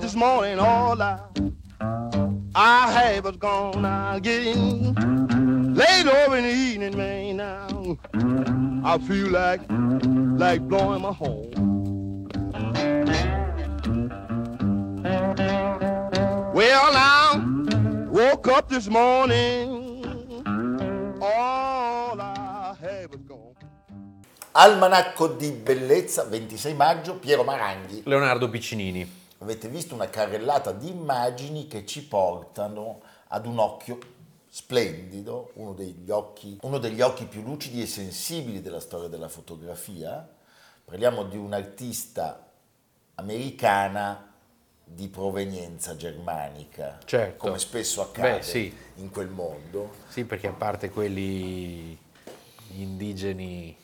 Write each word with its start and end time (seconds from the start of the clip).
This 0.00 0.14
morning, 0.14 0.58
all 0.58 1.00
I, 1.00 1.20
I 2.54 2.90
had 2.90 3.24
was 3.24 3.36
gone. 3.36 4.20
Getting 4.22 4.94
late 5.74 6.06
over 6.06 6.36
in 6.38 6.44
the 6.44 6.50
evening, 6.50 6.96
man. 6.96 7.36
Now 7.36 7.98
I 8.84 8.98
feel 8.98 9.28
like 9.28 9.60
like 10.38 10.62
blowing 10.62 11.02
my 11.02 11.12
horn. 11.12 11.50
Well, 16.54 16.92
now 16.92 18.06
woke 18.10 18.48
up 18.48 18.68
this 18.68 18.88
morning, 18.88 20.42
all 21.20 22.20
I 22.20 22.74
had 22.80 23.10
was 23.10 23.20
gone. 23.28 23.54
Almanacco 24.52 25.28
di 25.28 25.50
bellezza, 25.52 26.24
26 26.24 26.74
maggio, 26.74 27.14
Piero 27.14 27.44
Maranghi. 27.44 28.02
Leonardo 28.04 28.48
Piccinini 28.48 29.19
avete 29.42 29.68
visto 29.68 29.94
una 29.94 30.08
carrellata 30.08 30.72
di 30.72 30.88
immagini 30.88 31.66
che 31.66 31.86
ci 31.86 32.06
portano 32.06 33.00
ad 33.28 33.46
un 33.46 33.58
occhio 33.58 33.98
splendido, 34.48 35.52
uno 35.54 35.72
degli 35.72 36.10
occhi, 36.10 36.58
uno 36.62 36.78
degli 36.78 37.00
occhi 37.00 37.24
più 37.24 37.42
lucidi 37.42 37.82
e 37.82 37.86
sensibili 37.86 38.60
della 38.60 38.80
storia 38.80 39.08
della 39.08 39.28
fotografia. 39.28 40.28
Parliamo 40.84 41.24
di 41.24 41.36
un'artista 41.36 42.48
americana 43.14 44.26
di 44.84 45.08
provenienza 45.08 45.94
germanica, 45.94 46.98
certo. 47.04 47.36
come 47.36 47.58
spesso 47.58 48.02
accade 48.02 48.38
Beh, 48.38 48.42
sì. 48.42 48.74
in 48.96 49.10
quel 49.10 49.28
mondo. 49.28 49.92
Sì, 50.08 50.24
perché 50.24 50.48
a 50.48 50.52
parte 50.52 50.90
quelli 50.90 51.96
indigeni 52.72 53.76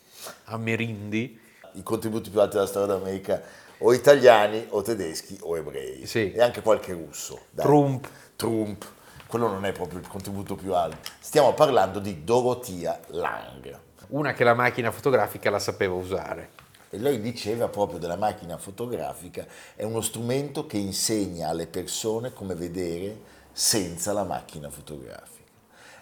amerindi, 0.44 1.40
i 1.74 1.82
contributi 1.82 2.28
più 2.28 2.40
alti 2.40 2.54
della 2.54 2.66
storia 2.66 2.94
d'America 2.96 3.40
o 3.78 3.92
italiani 3.92 4.66
o 4.70 4.82
tedeschi 4.82 5.38
o 5.42 5.56
ebrei 5.56 6.06
sì. 6.06 6.32
e 6.32 6.40
anche 6.40 6.62
qualche 6.62 6.92
russo. 6.92 7.46
Dai. 7.50 7.64
Trump. 7.64 8.08
Trump, 8.36 8.84
quello 9.26 9.48
non 9.48 9.64
è 9.64 9.72
proprio 9.72 9.98
il 9.98 10.06
contributo 10.06 10.54
più 10.54 10.74
alto. 10.74 11.10
Stiamo 11.20 11.54
parlando 11.54 11.98
di 11.98 12.22
Dorothea 12.22 13.00
Lang. 13.08 13.78
Una 14.08 14.32
che 14.32 14.44
la 14.44 14.54
macchina 14.54 14.90
fotografica 14.90 15.50
la 15.50 15.58
sapeva 15.58 15.94
usare. 15.94 16.50
E 16.90 16.98
lei 16.98 17.20
diceva 17.20 17.68
proprio 17.68 17.98
della 17.98 18.16
macchina 18.16 18.56
fotografica, 18.58 19.44
è 19.74 19.82
uno 19.82 20.00
strumento 20.00 20.66
che 20.66 20.76
insegna 20.76 21.48
alle 21.48 21.66
persone 21.66 22.32
come 22.32 22.54
vedere 22.54 23.20
senza 23.52 24.12
la 24.12 24.22
macchina 24.22 24.70
fotografica. 24.70 25.50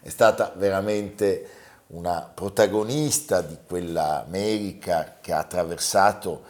È 0.00 0.08
stata 0.10 0.52
veramente 0.56 1.48
una 1.88 2.30
protagonista 2.32 3.40
di 3.40 3.56
quella 3.66 4.24
America 4.24 5.18
che 5.20 5.32
ha 5.32 5.38
attraversato 5.38 6.42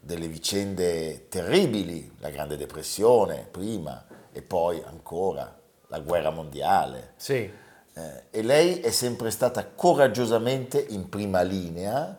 delle 0.00 0.28
vicende 0.28 1.28
terribili, 1.28 2.12
la 2.18 2.30
Grande 2.30 2.56
Depressione 2.56 3.46
prima 3.50 4.04
e 4.32 4.42
poi 4.42 4.82
ancora 4.86 5.52
la 5.88 5.98
guerra 6.00 6.30
mondiale. 6.30 7.12
Sì. 7.16 7.50
Eh, 7.92 8.22
e 8.30 8.42
lei 8.42 8.80
è 8.80 8.90
sempre 8.90 9.30
stata 9.30 9.66
coraggiosamente 9.74 10.84
in 10.88 11.08
prima 11.08 11.42
linea. 11.42 12.16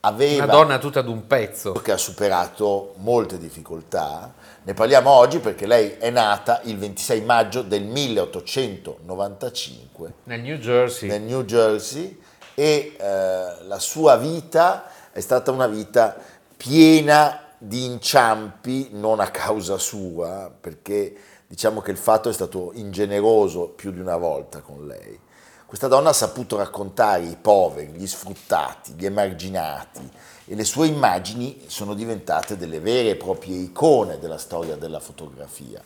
Aveva, 0.00 0.44
Una 0.44 0.52
donna 0.52 0.78
tutta 0.78 1.02
d'un 1.02 1.26
pezzo. 1.26 1.72
Che 1.72 1.92
ha 1.92 1.98
superato 1.98 2.94
molte 2.96 3.38
difficoltà. 3.38 4.32
Ne 4.62 4.74
parliamo 4.74 5.10
oggi 5.10 5.38
perché 5.38 5.66
lei 5.66 5.96
è 5.98 6.10
nata 6.10 6.60
il 6.64 6.78
26 6.78 7.20
maggio 7.20 7.62
del 7.62 7.84
1895. 7.84 10.12
Nel 10.24 10.40
New 10.40 10.56
Jersey. 10.56 11.08
Nel 11.08 11.22
New 11.22 11.44
Jersey 11.44 12.20
e 12.54 12.96
eh, 12.98 13.54
la 13.62 13.78
sua 13.78 14.16
vita 14.16 14.90
è 15.12 15.20
stata 15.20 15.50
una 15.50 15.66
vita 15.66 16.16
piena 16.60 17.54
di 17.56 17.86
inciampi, 17.86 18.90
non 18.92 19.18
a 19.18 19.30
causa 19.30 19.78
sua, 19.78 20.52
perché 20.60 21.16
diciamo 21.46 21.80
che 21.80 21.90
il 21.90 21.96
fatto 21.96 22.28
è 22.28 22.34
stato 22.34 22.72
ingeneroso 22.74 23.68
più 23.68 23.90
di 23.90 23.98
una 23.98 24.18
volta 24.18 24.60
con 24.60 24.86
lei. 24.86 25.18
Questa 25.64 25.88
donna 25.88 26.10
ha 26.10 26.12
saputo 26.12 26.58
raccontare 26.58 27.22
i 27.22 27.38
poveri, 27.40 27.92
gli 27.92 28.06
sfruttati, 28.06 28.92
gli 28.92 29.06
emarginati 29.06 30.06
e 30.44 30.54
le 30.54 30.64
sue 30.64 30.86
immagini 30.86 31.64
sono 31.66 31.94
diventate 31.94 32.58
delle 32.58 32.78
vere 32.78 33.10
e 33.10 33.16
proprie 33.16 33.56
icone 33.56 34.18
della 34.18 34.36
storia 34.36 34.76
della 34.76 35.00
fotografia. 35.00 35.82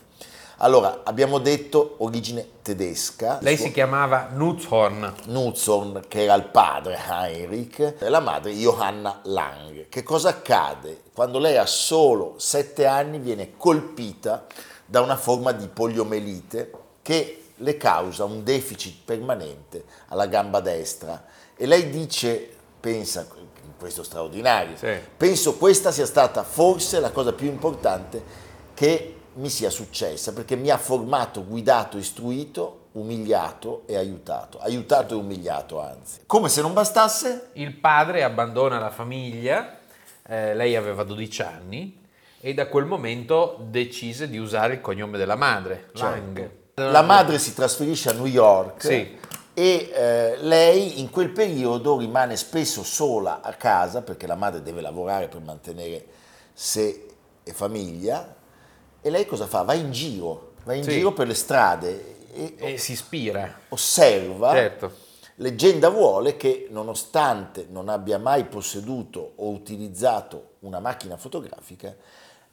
Allora, 0.58 1.00
abbiamo 1.04 1.38
detto 1.38 1.96
origine 1.98 2.46
tedesca. 2.62 3.38
Lei 3.40 3.56
si 3.56 3.72
chiamava 3.72 4.28
Nutzhorn. 4.32 5.14
Nutzhorn, 5.26 6.02
che 6.08 6.22
era 6.22 6.34
il 6.34 6.44
padre 6.44 6.98
Heinrich, 7.08 7.96
e 7.98 8.08
la 8.08 8.20
madre 8.20 8.52
Johanna 8.52 9.20
Lang. 9.24 9.88
Che 9.88 10.02
cosa 10.02 10.30
accade? 10.30 11.02
Quando 11.12 11.38
lei 11.38 11.56
ha 11.56 11.66
solo 11.66 12.34
sette 12.38 12.86
anni 12.86 13.18
viene 13.18 13.56
colpita 13.56 14.46
da 14.86 15.00
una 15.00 15.16
forma 15.16 15.52
di 15.52 15.66
poliomelite 15.66 16.70
che 17.02 17.44
le 17.56 17.76
causa 17.76 18.24
un 18.24 18.42
deficit 18.42 18.98
permanente 19.04 19.84
alla 20.08 20.26
gamba 20.26 20.60
destra. 20.60 21.24
E 21.56 21.66
lei 21.66 21.90
dice, 21.90 22.48
pensa, 22.80 23.26
questo 23.78 24.02
straordinario, 24.02 24.76
sì. 24.76 24.92
penso 25.16 25.56
questa 25.56 25.92
sia 25.92 26.06
stata 26.06 26.42
forse 26.42 27.00
la 27.00 27.10
cosa 27.10 27.32
più 27.32 27.46
importante 27.46 28.22
che 28.72 29.16
mi 29.34 29.48
sia 29.48 29.70
successa 29.70 30.32
perché 30.32 30.56
mi 30.56 30.70
ha 30.70 30.78
formato, 30.78 31.44
guidato, 31.44 31.96
istruito, 31.96 32.88
umiliato 32.92 33.82
e 33.86 33.96
aiutato. 33.96 34.58
Aiutato 34.60 35.14
e 35.14 35.18
umiliato, 35.18 35.80
anzi. 35.80 36.20
Come 36.26 36.48
se 36.48 36.60
non 36.60 36.72
bastasse? 36.72 37.50
Il 37.54 37.74
padre 37.74 38.22
abbandona 38.22 38.78
la 38.78 38.90
famiglia, 38.90 39.78
eh, 40.26 40.54
lei 40.54 40.76
aveva 40.76 41.02
12 41.02 41.42
anni 41.42 42.02
e 42.40 42.54
da 42.54 42.66
quel 42.68 42.84
momento 42.84 43.58
decise 43.68 44.28
di 44.28 44.38
usare 44.38 44.74
il 44.74 44.80
cognome 44.80 45.18
della 45.18 45.36
madre, 45.36 45.90
certo. 45.94 46.52
Lang. 46.74 46.90
La 46.92 47.02
madre 47.02 47.38
si 47.38 47.54
trasferisce 47.54 48.10
a 48.10 48.12
New 48.12 48.26
York 48.26 48.82
sì. 48.82 49.16
e 49.54 49.90
eh, 49.94 50.36
lei 50.40 51.00
in 51.00 51.08
quel 51.08 51.30
periodo 51.30 51.96
rimane 51.96 52.36
spesso 52.36 52.82
sola 52.82 53.40
a 53.42 53.52
casa 53.54 54.02
perché 54.02 54.26
la 54.26 54.34
madre 54.34 54.60
deve 54.60 54.80
lavorare 54.80 55.28
per 55.28 55.40
mantenere 55.40 56.04
sé 56.52 57.06
e 57.44 57.52
famiglia 57.52 58.42
e 59.06 59.10
lei 59.10 59.26
cosa 59.26 59.46
fa? 59.46 59.60
Va 59.60 59.74
in 59.74 59.92
giro, 59.92 60.52
va 60.64 60.72
in 60.72 60.82
sì. 60.82 60.92
giro 60.92 61.12
per 61.12 61.26
le 61.26 61.34
strade 61.34 62.30
e, 62.32 62.54
e 62.56 62.78
si 62.78 62.92
ispira. 62.92 63.60
Osserva. 63.68 64.52
Certo. 64.52 64.92
Leggenda 65.34 65.90
vuole 65.90 66.38
che 66.38 66.68
nonostante 66.70 67.66
non 67.68 67.90
abbia 67.90 68.16
mai 68.16 68.44
posseduto 68.44 69.32
o 69.36 69.50
utilizzato 69.50 70.52
una 70.60 70.80
macchina 70.80 71.18
fotografica, 71.18 71.94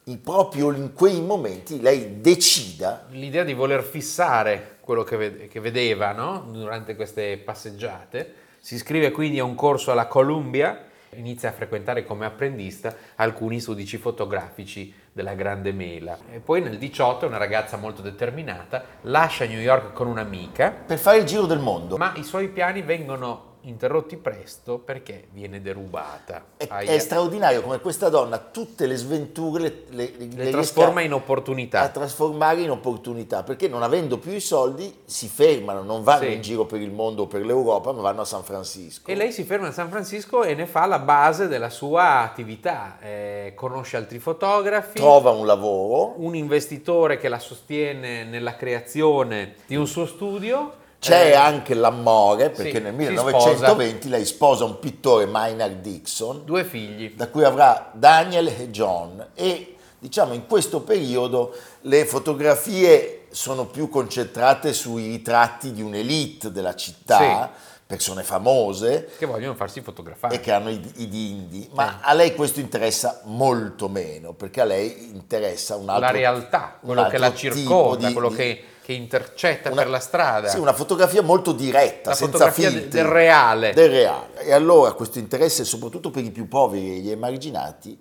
in 0.05 0.19
proprio 0.19 0.73
in 0.73 0.91
quei 0.91 1.21
momenti 1.21 1.79
lei 1.79 2.19
decida... 2.19 3.05
L'idea 3.11 3.45
di 3.45 3.53
voler 3.53 3.81
fissare 3.81 4.79
quello 4.81 5.03
che, 5.03 5.47
vedeva 5.61 6.11
no? 6.11 6.49
durante 6.51 6.97
queste 6.97 7.37
passeggiate. 7.37 8.33
Si 8.59 8.75
iscrive 8.75 9.11
quindi 9.11 9.39
a 9.39 9.45
un 9.45 9.55
corso 9.55 9.89
alla 9.91 10.07
Columbia 10.07 10.89
Inizia 11.15 11.49
a 11.49 11.51
frequentare 11.51 12.05
come 12.05 12.25
apprendista 12.25 12.95
alcuni 13.15 13.59
sudici 13.59 13.97
fotografici 13.97 14.93
della 15.11 15.33
Grande 15.33 15.71
Mela. 15.71 16.17
E 16.31 16.39
poi 16.39 16.61
nel 16.61 16.77
18 16.77 17.25
è 17.25 17.27
una 17.27 17.37
ragazza 17.37 17.77
molto 17.77 18.01
determinata, 18.01 18.83
lascia 19.01 19.45
New 19.45 19.59
York 19.59 19.93
con 19.93 20.07
un'amica. 20.07 20.71
Per 20.71 20.97
fare 20.97 21.17
il 21.17 21.25
giro 21.25 21.45
del 21.45 21.59
mondo. 21.59 21.97
Ma 21.97 22.13
i 22.15 22.23
suoi 22.23 22.47
piani 22.47 22.81
vengono 22.81 23.49
interrotti 23.63 24.17
presto 24.17 24.77
perché 24.79 25.27
viene 25.31 25.61
derubata. 25.61 26.43
È, 26.57 26.67
è 26.67 26.97
straordinario 26.99 27.61
come 27.61 27.79
questa 27.79 28.09
donna 28.09 28.37
tutte 28.39 28.85
le 28.87 28.95
sventure 28.95 29.85
le, 29.89 30.13
le, 30.17 30.27
le 30.35 30.49
trasforma 30.49 31.01
in 31.01 31.13
opportunità. 31.13 31.81
a 31.81 31.89
trasformare 31.89 32.61
in 32.61 32.71
opportunità 32.71 33.43
perché 33.43 33.67
non 33.67 33.83
avendo 33.83 34.17
più 34.17 34.31
i 34.31 34.39
soldi 34.39 35.01
si 35.05 35.27
fermano, 35.27 35.81
non 35.83 36.03
vanno 36.03 36.23
Sì. 36.23 36.33
in 36.33 36.41
giro 36.41 36.65
per 36.65 36.81
il 36.81 36.91
mondo 36.91 37.23
o 37.23 37.27
per 37.27 37.45
l'Europa, 37.45 37.91
ma 37.91 38.01
vanno 38.01 38.21
a 38.21 38.25
San 38.25 38.43
Francisco. 38.43 39.09
E 39.09 39.15
lei 39.15 39.31
si 39.31 39.43
ferma 39.43 39.67
a 39.67 39.71
San 39.71 39.89
Francisco 39.89 40.43
e 40.43 40.53
ne 40.55 40.65
fa 40.65 40.85
la 40.85 40.99
base 40.99 41.47
della 41.47 41.69
sua 41.69 42.19
attività. 42.21 42.97
Eh, 42.99 43.53
conosce 43.55 43.97
altri 43.97 44.19
fotografi, 44.19 44.97
trova 44.99 45.29
un 45.31 45.45
lavoro, 45.45 46.15
un 46.17 46.35
investitore 46.35 47.17
che 47.17 47.29
la 47.29 47.39
sostiene 47.39 48.23
nella 48.23 48.55
creazione 48.55 49.55
di 49.65 49.75
un 49.75 49.87
suo 49.87 50.05
studio. 50.05 50.79
C'è 51.01 51.29
Eh, 51.31 51.33
anche 51.33 51.73
l'amore 51.73 52.51
perché 52.51 52.73
sì, 52.77 52.79
nel 52.79 52.91
si 52.93 52.97
1920 52.99 54.07
lei 54.09 54.23
sposa 54.23 54.65
un 54.65 54.77
pittore 54.77 55.25
Maynard 55.25 55.81
Dixon. 55.81 56.43
Due 56.45 56.63
figli. 56.63 57.15
da 57.15 57.27
cui 57.27 57.43
avrà 57.43 57.89
Daniel 57.93 58.47
e 58.47 58.69
John. 58.69 59.29
E 59.33 59.77
diciamo 59.97 60.33
in 60.33 60.45
questo 60.45 60.81
periodo 60.81 61.55
le 61.81 62.05
fotografie 62.05 63.25
sono 63.31 63.65
più 63.65 63.89
concentrate 63.89 64.73
sui 64.73 65.07
ritratti 65.07 65.71
di 65.71 65.81
un'elite 65.81 66.51
della 66.51 66.75
città, 66.75 67.51
persone 67.87 68.21
famose 68.23 69.09
che 69.17 69.25
vogliono 69.25 69.55
farsi 69.55 69.81
fotografare. 69.81 70.35
e 70.35 70.39
che 70.39 70.51
hanno 70.51 70.69
i, 70.69 70.79
i 70.97 71.07
dindi, 71.09 71.67
ma 71.73 71.99
a 72.01 72.13
lei 72.13 72.35
questo 72.35 72.59
interessa 72.59 73.21
molto 73.25 73.89
meno 73.89 74.33
perché 74.33 74.61
a 74.61 74.65
lei 74.65 75.09
interessa 75.13 75.75
un 75.77 75.89
altro 75.89 76.05
la 76.05 76.11
realtà, 76.11 76.77
quello 76.79 77.07
che 77.07 77.17
la 77.17 77.33
circonda, 77.33 78.07
di- 78.07 78.13
quello 78.13 78.29
di- 78.29 78.35
che, 78.35 78.63
che 78.83 78.93
intercetta 78.93 79.69
una- 79.71 79.81
per 79.81 79.91
la 79.91 79.99
strada. 79.99 80.47
Sì, 80.49 80.57
una 80.59 80.73
fotografia 80.73 81.21
molto 81.21 81.51
diretta, 81.51 82.09
La 82.11 82.15
senza 82.15 82.51
filtri. 82.51 82.87
del 82.87 83.05
reale. 83.05 83.73
Del 83.73 83.89
reale. 83.89 84.41
E 84.43 84.51
allora 84.53 84.93
questo 84.93 85.19
interesse, 85.19 85.63
soprattutto 85.63 86.09
per 86.09 86.23
i 86.23 86.31
più 86.31 86.47
poveri 86.47 86.97
e 86.97 86.99
gli 86.99 87.11
emarginati, 87.11 87.99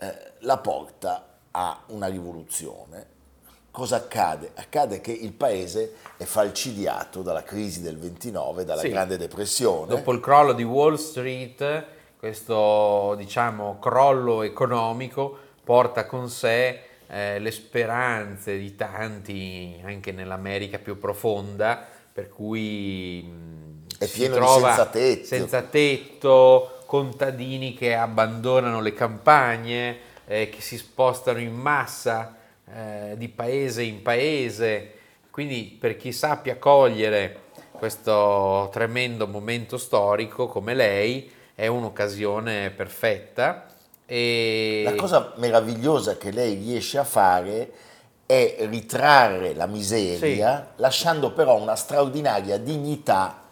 eh, 0.00 0.32
la 0.40 0.56
porta 0.58 1.26
a 1.50 1.78
una 1.88 2.06
rivoluzione. 2.06 3.16
Cosa 3.70 3.96
accade? 3.96 4.50
Accade 4.54 5.00
che 5.00 5.12
il 5.12 5.32
paese 5.32 5.94
è 6.16 6.24
falcidiato 6.24 7.22
dalla 7.22 7.42
crisi 7.42 7.80
del 7.82 7.96
29, 7.98 8.64
dalla 8.64 8.80
Sì. 8.80 8.88
Grande 8.88 9.16
Depressione. 9.18 9.86
Dopo 9.86 10.12
il 10.12 10.20
crollo 10.20 10.52
di 10.52 10.64
Wall 10.64 10.94
Street, 10.96 11.84
questo 12.18 13.14
diciamo 13.16 13.78
crollo 13.78 14.42
economico 14.42 15.38
porta 15.62 16.06
con 16.06 16.28
sé 16.28 16.80
eh, 17.08 17.38
le 17.38 17.50
speranze 17.50 18.58
di 18.58 18.76
tanti, 18.76 19.80
anche 19.84 20.12
nell'America 20.12 20.78
più 20.78 20.98
profonda, 20.98 21.86
per 22.12 22.28
cui 22.28 23.24
È 23.98 24.06
si 24.06 24.18
pieno 24.18 24.34
di 24.34 24.40
trova 24.40 24.68
senza 24.68 24.86
tetto. 24.86 25.26
senza 25.26 25.62
tetto, 25.62 26.82
contadini 26.86 27.74
che 27.74 27.94
abbandonano 27.94 28.80
le 28.80 28.92
campagne, 28.92 29.98
eh, 30.26 30.48
che 30.50 30.60
si 30.60 30.76
spostano 30.76 31.38
in 31.38 31.54
massa 31.54 32.36
eh, 32.72 33.14
di 33.16 33.28
paese 33.28 33.82
in 33.82 34.02
paese. 34.02 34.92
Quindi 35.30 35.76
per 35.78 35.96
chi 35.96 36.12
sappia 36.12 36.56
cogliere 36.56 37.46
questo 37.70 38.68
tremendo 38.72 39.26
momento 39.28 39.78
storico 39.78 40.48
come 40.48 40.74
lei 40.74 41.30
è 41.54 41.66
un'occasione 41.66 42.70
perfetta. 42.70 43.67
E 44.10 44.82
La 44.84 44.94
cosa 44.94 45.32
meravigliosa 45.36 46.16
che 46.16 46.30
lei 46.30 46.54
riesce 46.54 46.96
a 46.96 47.04
fare 47.04 47.72
è 48.24 48.56
ritrarre 48.60 49.54
la 49.54 49.66
miseria, 49.66 50.72
lasciando 50.76 51.32
però 51.32 51.58
una 51.58 51.76
straordinaria 51.76 52.56
dignità 52.56 53.42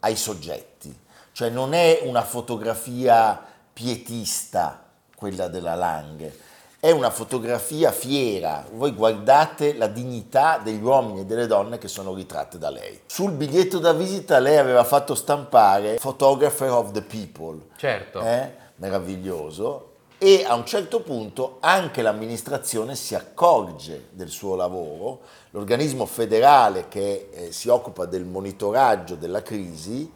ai 0.00 0.16
soggetti. 0.16 0.92
Cioè 1.30 1.50
non 1.50 1.72
è 1.72 2.00
una 2.02 2.22
fotografia 2.22 3.40
pietista 3.72 4.82
quella 5.14 5.46
della 5.46 5.74
Lange, 5.74 6.36
è 6.80 6.90
una 6.90 7.10
fotografia 7.10 7.92
fiera. 7.92 8.64
Voi 8.72 8.92
guardate 8.92 9.76
la 9.76 9.86
dignità 9.86 10.58
degli 10.62 10.82
uomini 10.82 11.20
e 11.20 11.24
delle 11.26 11.46
donne 11.46 11.78
che 11.78 11.88
sono 11.88 12.12
ritratte 12.12 12.58
da 12.58 12.70
lei. 12.70 13.02
Sul 13.06 13.32
biglietto 13.32 13.78
da 13.78 13.92
visita 13.92 14.40
lei 14.40 14.56
aveva 14.56 14.82
fatto 14.82 15.14
stampare 15.14 15.98
Photographer 16.00 16.70
of 16.70 16.90
the 16.90 17.02
People, 17.02 17.68
certo, 17.76 18.20
eh? 18.20 18.64
Meraviglioso. 18.76 19.92
E 20.18 20.44
a 20.46 20.54
un 20.54 20.64
certo 20.64 21.02
punto 21.02 21.58
anche 21.60 22.00
l'amministrazione 22.00 22.96
si 22.96 23.14
accorge 23.14 24.08
del 24.12 24.30
suo 24.30 24.54
lavoro, 24.56 25.20
l'organismo 25.50 26.06
federale 26.06 26.88
che 26.88 27.28
eh, 27.30 27.52
si 27.52 27.68
occupa 27.68 28.06
del 28.06 28.24
monitoraggio 28.24 29.14
della 29.14 29.42
crisi 29.42 30.10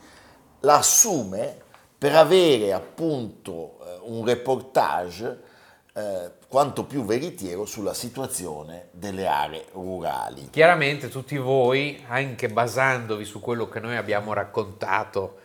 la 0.61 0.79
assume 0.79 1.69
per 1.99 2.15
avere 2.15 2.73
appunto 2.73 3.79
eh, 3.85 3.99
un 4.05 4.25
reportage 4.25 5.49
eh, 5.93 6.31
quanto 6.49 6.85
più 6.85 7.05
veritiero 7.05 7.67
sulla 7.67 7.95
situazione 7.95 8.89
delle 8.93 9.27
aree 9.27 9.67
rurali. 9.73 10.49
Chiaramente 10.51 11.09
tutti 11.09 11.37
voi, 11.37 12.03
anche 12.09 12.49
basandovi 12.49 13.25
su 13.25 13.39
quello 13.41 13.69
che 13.69 13.81
noi 13.81 13.97
abbiamo 13.97 14.33
raccontato 14.33 15.37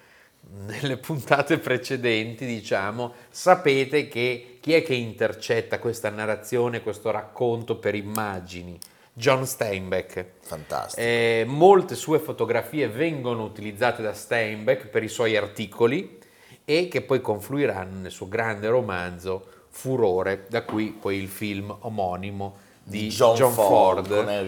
nelle 0.65 0.97
puntate 0.97 1.57
precedenti, 1.57 2.45
diciamo, 2.45 3.13
sapete 3.29 4.07
che 4.07 4.57
chi 4.59 4.73
è 4.73 4.83
che 4.83 4.93
intercetta 4.93 5.79
questa 5.79 6.09
narrazione, 6.09 6.81
questo 6.81 7.11
racconto 7.11 7.77
per 7.77 7.95
immagini? 7.95 8.77
John 9.13 9.45
Steinbeck. 9.45 10.25
Fantastico. 10.41 11.01
Eh, 11.01 11.45
molte 11.47 11.95
sue 11.95 12.19
fotografie 12.19 12.89
vengono 12.89 13.43
utilizzate 13.43 14.01
da 14.01 14.13
Steinbeck 14.13 14.87
per 14.87 15.03
i 15.03 15.07
suoi 15.07 15.37
articoli 15.37 16.19
e 16.65 16.87
che 16.89 17.01
poi 17.01 17.21
confluiranno 17.21 18.01
nel 18.01 18.11
suo 18.11 18.27
grande 18.27 18.67
romanzo 18.67 19.45
Furore, 19.69 20.45
da 20.49 20.63
cui 20.63 20.95
poi 20.99 21.17
il 21.17 21.27
film 21.27 21.75
omonimo 21.81 22.57
di, 22.83 23.07
John 23.07 23.35
John, 23.35 23.51
Ford 23.51 24.05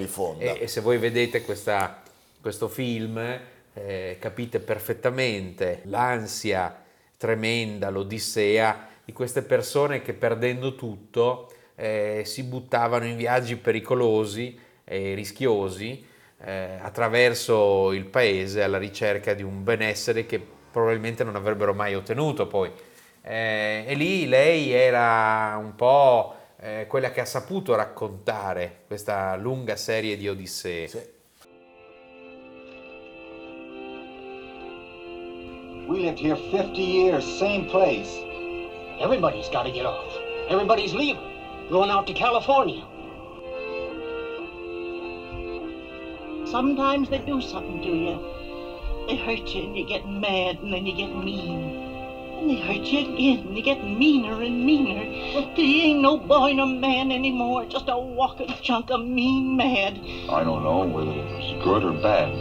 Ford. 0.07 0.41
E, 0.41 0.57
e 0.61 0.67
se 0.67 0.81
voi 0.81 0.97
vedete 0.97 1.41
questa- 1.41 2.01
questo 2.41 2.67
film 2.67 3.39
eh, 3.77 4.17
capite 4.19 4.59
perfettamente 4.59 5.81
l'ansia 5.85 6.83
tremenda, 7.15 7.89
l'odissea 7.89 8.87
di 9.05 9.13
queste 9.13 9.43
persone 9.43 10.01
che 10.01 10.13
perdendo 10.13 10.75
tutto 10.75 11.51
eh, 11.75 12.23
si 12.25 12.43
buttavano 12.43 13.05
in 13.05 13.15
viaggi 13.15 13.55
pericolosi 13.55 14.59
e 14.83 15.13
rischiosi 15.13 16.05
eh, 16.39 16.77
attraverso 16.81 17.91
il 17.93 18.05
paese 18.05 18.63
alla 18.63 18.77
ricerca 18.77 19.33
di 19.33 19.43
un 19.43 19.63
benessere 19.63 20.25
che 20.25 20.41
probabilmente 20.71 21.23
non 21.23 21.35
avrebbero 21.35 21.73
mai 21.73 21.95
ottenuto 21.95 22.47
poi. 22.47 22.71
Eh, 23.21 23.83
e 23.87 23.93
lì 23.95 24.27
lei 24.27 24.71
era 24.71 25.57
un 25.59 25.75
po' 25.75 26.35
eh, 26.59 26.85
quella 26.87 27.11
che 27.11 27.21
ha 27.21 27.25
saputo 27.25 27.75
raccontare 27.75 28.83
questa 28.87 29.35
lunga 29.35 29.75
serie 29.75 30.17
di 30.17 30.27
odissee. 30.27 30.87
Sì. 30.87 31.15
We 35.87 35.99
lived 35.99 36.19
here 36.19 36.35
50 36.35 36.81
years, 36.81 37.23
same 37.23 37.65
place. 37.65 38.13
Everybody's 38.99 39.47
got 39.47 39.63
to 39.63 39.71
get 39.71 39.85
off. 39.85 40.11
Everybody's 40.49 40.93
leaving, 40.93 41.23
going 41.69 41.89
out 41.89 42.05
to 42.07 42.13
California. 42.13 42.83
Sometimes 46.45 47.09
they 47.09 47.19
do 47.19 47.39
something 47.39 47.81
to 47.81 47.87
you. 47.87 49.07
They 49.07 49.15
hurt 49.15 49.47
you 49.47 49.63
and 49.63 49.77
you 49.77 49.87
get 49.87 50.05
mad 50.05 50.59
and 50.59 50.73
then 50.73 50.85
you 50.85 50.93
get 50.93 51.15
mean. 51.15 51.75
And 52.41 52.49
they 52.49 52.59
hurt 52.59 52.85
you 52.85 53.13
again 53.13 53.47
and 53.47 53.55
you 53.55 53.63
get 53.63 53.81
meaner 53.81 54.41
and 54.41 54.65
meaner. 54.65 55.05
Till 55.55 55.63
you 55.63 55.83
ain't 55.83 56.01
no 56.01 56.17
boy 56.17 56.51
nor 56.51 56.67
man 56.67 57.13
anymore, 57.13 57.65
just 57.65 57.87
a 57.87 57.97
walking 57.97 58.53
chunk 58.61 58.89
of 58.91 59.05
mean 59.05 59.55
mad. 59.55 60.01
I 60.29 60.43
don't 60.43 60.63
know 60.63 60.85
whether 60.85 61.13
it's 61.13 61.63
good 61.63 61.85
or 61.85 61.93
bad. 61.93 62.33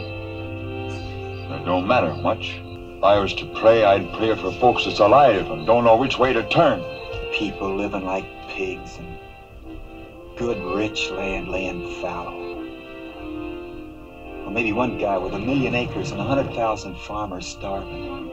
It 1.49 1.63
don't 1.63 1.87
matter 1.87 2.13
much. 2.13 2.59
If 2.97 3.03
I 3.03 3.19
was 3.19 3.31
to 3.35 3.45
pray, 3.45 3.83
I'd 3.83 4.11
pray 4.13 4.33
for 4.33 4.51
folks 4.53 4.85
that's 4.85 4.97
alive 4.97 5.51
and 5.51 5.67
don't 5.67 5.83
know 5.83 5.95
which 5.95 6.17
way 6.17 6.33
to 6.33 6.41
turn. 6.49 6.83
People 7.31 7.75
living 7.75 8.03
like 8.03 8.25
pigs 8.49 8.97
and 8.97 9.19
good 10.35 10.57
rich 10.57 11.11
land 11.11 11.49
laying 11.49 12.01
fallow. 12.01 12.57
Or 14.45 14.49
maybe 14.49 14.71
one 14.71 14.97
guy 14.97 15.15
with 15.15 15.35
a 15.35 15.37
million 15.37 15.75
acres 15.75 16.09
and 16.09 16.19
a 16.19 16.23
hundred 16.23 16.51
thousand 16.55 16.97
farmers 16.97 17.45
starving. 17.45 18.31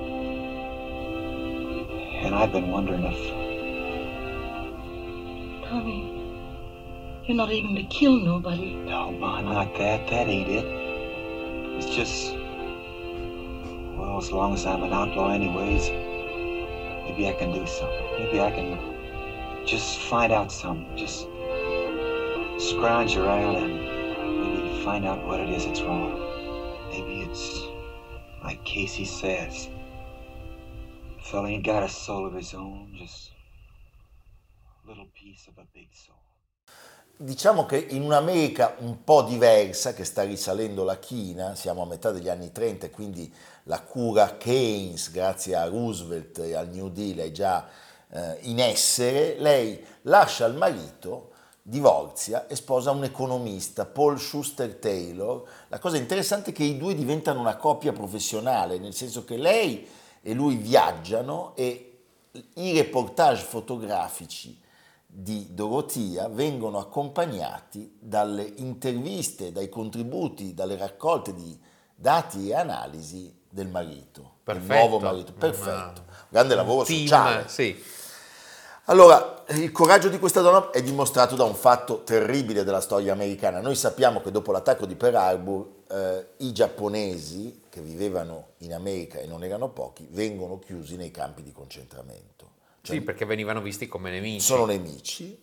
And 2.25 2.35
I've 2.35 2.53
been 2.53 2.71
wondering 2.71 3.05
if 3.05 3.19
Tommy, 5.69 6.09
you're 7.27 7.37
not 7.37 7.53
even 7.53 7.75
to 7.75 7.83
kill 7.83 8.17
nobody. 8.17 8.77
No, 8.77 9.11
Ma, 9.11 9.43
not 9.43 9.77
that. 9.77 10.07
That 10.09 10.27
ain't 10.27 10.49
it. 10.49 10.65
It's 11.77 11.95
just. 11.95 12.35
As 14.17 14.33
long 14.33 14.55
as 14.55 14.65
I'm 14.65 14.83
an 14.83 14.93
outlaw, 14.93 15.31
anyways, 15.31 15.91
maybe 17.05 17.29
I 17.29 17.33
can 17.33 17.53
do 17.53 17.67
something. 17.67 18.07
Maybe 18.19 18.41
I 18.41 18.51
can 18.51 18.79
just 19.67 19.99
find 19.99 20.33
out 20.33 20.51
something. 20.51 20.97
Just 20.97 21.27
scrounge 22.59 23.17
around 23.17 23.57
and 23.57 24.55
maybe 24.55 24.85
find 24.85 25.05
out 25.05 25.27
what 25.27 25.41
it 25.41 25.51
is 25.51 25.67
that's 25.67 25.83
wrong. 25.83 26.19
Maybe 26.91 27.21
it's 27.21 27.61
like 28.43 28.65
Casey 28.65 29.05
says 29.05 29.69
fella 31.25 31.49
ain't 31.49 31.65
got 31.65 31.83
a 31.83 31.89
soul 31.89 32.27
of 32.27 32.35
his 32.35 32.55
own, 32.55 32.95
just 32.97 33.33
a 34.85 34.89
little 34.89 35.09
piece 35.15 35.49
of 35.49 35.59
a 35.59 35.67
big 35.75 35.89
soul. 35.93 36.24
Diciamo 37.17 37.65
che 37.65 37.77
in 37.77 38.03
un'America 38.03 38.75
un 38.81 39.05
po' 39.05 39.23
diversa, 39.23 39.95
che 39.95 40.03
sta 40.03 40.25
risalendo 40.25 40.83
la 40.83 40.99
china, 40.99 41.55
siamo 41.55 41.83
a 41.83 41.87
metà 41.87 42.11
degli 42.11 42.29
anni 42.29 42.51
30 42.51 42.87
e 42.87 42.91
quindi 42.91 43.33
la 43.65 43.81
cura 43.83 44.37
Keynes, 44.37 45.13
grazie 45.13 45.55
a 45.55 45.67
Roosevelt 45.67 46.41
e 46.41 46.55
al 46.55 46.71
New 46.71 46.89
Deal, 46.89 47.19
è 47.19 47.31
già 47.31 47.69
eh, 48.11 48.39
in 48.43 48.59
essere, 48.59 49.37
lei 49.39 49.81
lascia 50.03 50.45
il 50.47 50.55
marito, 50.57 51.31
divorzia 51.63 52.49
e 52.49 52.57
sposa 52.57 52.91
un 52.91 53.05
economista, 53.05 53.87
Paul 53.87 54.19
Schuster 54.19 54.75
Taylor. 54.75 55.45
La 55.69 55.79
cosa 55.79 55.97
interessante 55.97 56.51
è 56.51 56.53
che 56.53 56.65
i 56.65 56.77
due 56.77 56.97
diventano 56.97 57.39
una 57.39 57.57
coppia 57.57 57.93
professionale, 57.93 58.79
nel 58.79 58.93
senso 58.93 59.25
che 59.25 59.37
lei 59.37 59.89
e 60.21 60.35
lui 60.35 60.57
viaggiano 60.57 61.53
e 61.55 61.99
i 62.55 62.73
reportage 62.73 63.45
fotografici 63.45 64.63
di 65.17 65.55
Dorotia 65.55 66.29
vengono 66.29 66.79
accompagnati 66.79 67.97
dalle 68.01 68.43
interviste, 68.57 69.53
dai 69.53 69.69
contributi, 69.69 70.55
dalle 70.55 70.77
raccolte 70.77 71.33
di 71.33 71.57
dati 71.95 72.49
e 72.49 72.55
analisi 72.55 73.33
del 73.49 73.69
marito, 73.69 74.39
Perfetto. 74.43 74.67
del 74.67 74.77
nuovo 74.77 74.99
marito. 74.99 75.33
Perfetto, 75.33 76.03
grande 76.29 76.57
lavoro 76.57 76.85
Team, 76.85 77.01
sociale. 77.03 77.45
Sì. 77.49 77.81
Allora, 78.87 79.45
il 79.51 79.71
coraggio 79.71 80.09
di 80.09 80.19
questa 80.19 80.41
donna 80.41 80.71
è 80.71 80.83
dimostrato 80.83 81.37
da 81.37 81.45
un 81.45 81.55
fatto 81.55 82.03
terribile 82.03 82.65
della 82.65 82.81
storia 82.81 83.13
americana. 83.13 83.61
Noi 83.61 83.77
sappiamo 83.77 84.21
che 84.21 84.33
dopo 84.33 84.51
l'attacco 84.51 84.85
di 84.85 84.97
Pearl 84.97 85.15
Harbor 85.15 85.69
eh, 85.89 86.27
i 86.39 86.53
giapponesi 86.53 87.63
che 87.69 87.81
vivevano 87.81 88.49
in 88.59 88.75
America 88.75 89.19
e 89.19 89.27
non 89.27 89.45
erano 89.45 89.69
pochi 89.69 90.09
vengono 90.11 90.59
chiusi 90.59 90.97
nei 90.97 91.13
campi 91.13 91.43
di 91.45 91.53
concentramento. 91.53 92.54
Cioè, 92.85 92.97
Sì, 92.97 93.01
perché 93.01 93.25
venivano 93.25 93.63
visti 93.63 93.89
come 93.89 94.11
nemici. 94.11 94.41
sono 94.45 94.67
nemici 94.67 95.41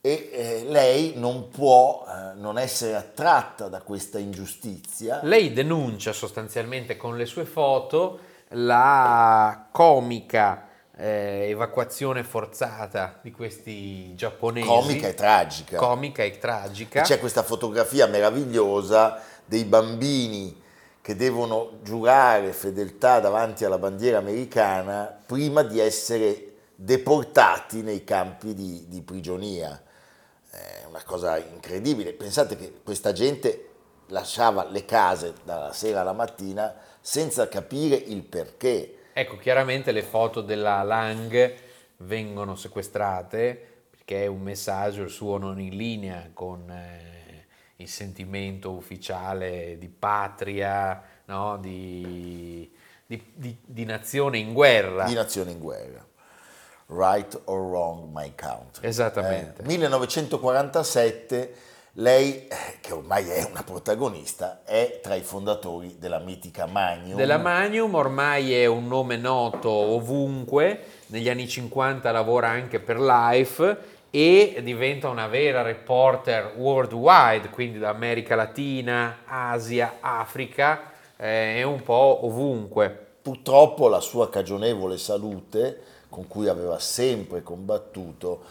e 0.00 0.30
eh, 0.32 0.64
lei 0.66 1.12
non 1.14 1.48
può 1.48 2.04
eh, 2.04 2.34
non 2.34 2.58
essere 2.58 2.96
attratta 2.96 3.68
da 3.68 3.82
questa 3.82 4.18
ingiustizia. 4.18 5.20
Lei 5.22 5.52
denuncia 5.52 6.12
sostanzialmente 6.12 6.96
con 6.96 7.16
le 7.16 7.24
sue 7.24 7.44
foto 7.44 8.18
la 8.48 9.68
comica 9.70 10.66
eh, 10.96 11.46
evacuazione 11.50 12.24
forzata 12.24 13.20
di 13.22 13.30
questi 13.30 14.12
giapponesi. 14.16 14.66
Comica 14.66 15.06
e 15.06 15.14
tragica. 15.14 15.76
Comica 15.76 16.24
e 16.24 16.36
tragica. 16.38 17.02
E 17.02 17.04
c'è 17.04 17.20
questa 17.20 17.44
fotografia 17.44 18.08
meravigliosa 18.08 19.22
dei 19.44 19.62
bambini 19.62 20.60
che 21.00 21.14
devono 21.14 21.78
giurare 21.84 22.52
fedeltà 22.52 23.20
davanti 23.20 23.64
alla 23.64 23.78
bandiera 23.78 24.18
americana 24.18 25.16
prima 25.24 25.62
di 25.62 25.78
essere 25.78 26.51
deportati 26.82 27.80
nei 27.82 28.02
campi 28.02 28.54
di, 28.54 28.86
di 28.88 29.02
prigionia. 29.02 29.80
È 30.50 30.84
una 30.88 31.02
cosa 31.04 31.38
incredibile. 31.38 32.12
Pensate 32.12 32.56
che 32.56 32.80
questa 32.82 33.12
gente 33.12 33.68
lasciava 34.08 34.68
le 34.68 34.84
case 34.84 35.32
dalla 35.44 35.72
sera 35.72 36.00
alla 36.00 36.12
mattina 36.12 36.74
senza 37.00 37.48
capire 37.48 37.94
il 37.94 38.24
perché. 38.24 39.10
Ecco, 39.12 39.36
chiaramente 39.36 39.92
le 39.92 40.02
foto 40.02 40.40
della 40.40 40.82
Lang 40.82 41.54
vengono 41.98 42.56
sequestrate 42.56 43.70
perché 43.90 44.24
è 44.24 44.26
un 44.26 44.40
messaggio 44.40 45.02
il 45.02 45.10
suo 45.10 45.38
non 45.38 45.60
in 45.60 45.76
linea 45.76 46.30
con 46.32 46.68
eh, 46.68 47.46
il 47.76 47.88
sentimento 47.88 48.72
ufficiale 48.72 49.76
di 49.78 49.88
patria, 49.88 51.00
no? 51.26 51.58
di, 51.58 52.70
di- 53.06 53.32
di- 53.34 53.58
di 53.64 53.84
nazione 53.84 54.38
in 54.38 54.52
guerra. 54.52 55.04
di 55.04 55.14
nazione 55.14 55.52
in 55.52 55.60
guerra. 55.60 56.10
Right 56.86 57.40
or 57.44 57.60
wrong, 57.60 58.10
my 58.12 58.32
country. 58.34 58.86
Esattamente. 58.86 59.62
Eh, 59.62 59.66
1947, 59.66 61.54
lei, 61.94 62.46
eh, 62.48 62.56
che 62.80 62.92
ormai 62.92 63.28
è 63.28 63.46
una 63.48 63.62
protagonista, 63.62 64.62
è 64.64 65.00
tra 65.02 65.14
i 65.14 65.22
fondatori 65.22 65.96
della 65.98 66.18
mitica 66.18 66.66
Magnum. 66.66 67.16
Della 67.16 67.38
Magnum 67.38 67.94
ormai 67.94 68.54
è 68.54 68.66
un 68.66 68.86
nome 68.88 69.16
noto 69.16 69.70
ovunque, 69.70 70.84
negli 71.06 71.28
anni 71.28 71.46
50 71.48 72.10
lavora 72.10 72.48
anche 72.48 72.80
per 72.80 72.98
Life 72.98 74.00
e 74.14 74.60
diventa 74.62 75.08
una 75.08 75.26
vera 75.26 75.62
reporter 75.62 76.52
worldwide, 76.56 77.48
quindi 77.48 77.78
da 77.78 77.88
America 77.88 78.34
Latina, 78.34 79.20
Asia, 79.24 79.96
Africa, 80.00 80.92
eh, 81.16 81.56
è 81.56 81.62
un 81.62 81.82
po' 81.82 82.20
ovunque. 82.24 82.90
Purtroppo 83.22 83.88
la 83.88 84.00
sua 84.00 84.28
cagionevole 84.28 84.98
salute, 84.98 85.80
con 86.12 86.28
cui 86.28 86.46
aveva 86.46 86.78
sempre 86.78 87.42
combattuto, 87.42 88.42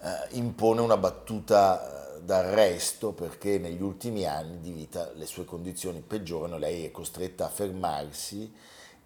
eh, 0.00 0.08
impone 0.30 0.80
una 0.80 0.96
battuta 0.96 2.16
eh, 2.16 2.20
d'arresto 2.22 3.12
perché 3.12 3.58
negli 3.58 3.80
ultimi 3.80 4.26
anni 4.26 4.58
di 4.58 4.72
vita 4.72 5.12
le 5.14 5.24
sue 5.24 5.44
condizioni 5.44 6.00
peggiorano, 6.00 6.58
lei 6.58 6.84
è 6.84 6.90
costretta 6.90 7.44
a 7.44 7.50
fermarsi 7.50 8.52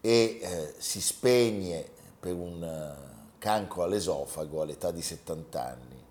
e 0.00 0.38
eh, 0.40 0.74
si 0.78 1.02
spegne 1.02 1.86
per 2.18 2.32
un 2.32 2.62
eh, 2.62 3.36
cancro 3.36 3.82
all'esofago 3.82 4.62
all'età 4.62 4.90
di 4.90 5.02
70 5.02 5.62
anni. 5.62 6.02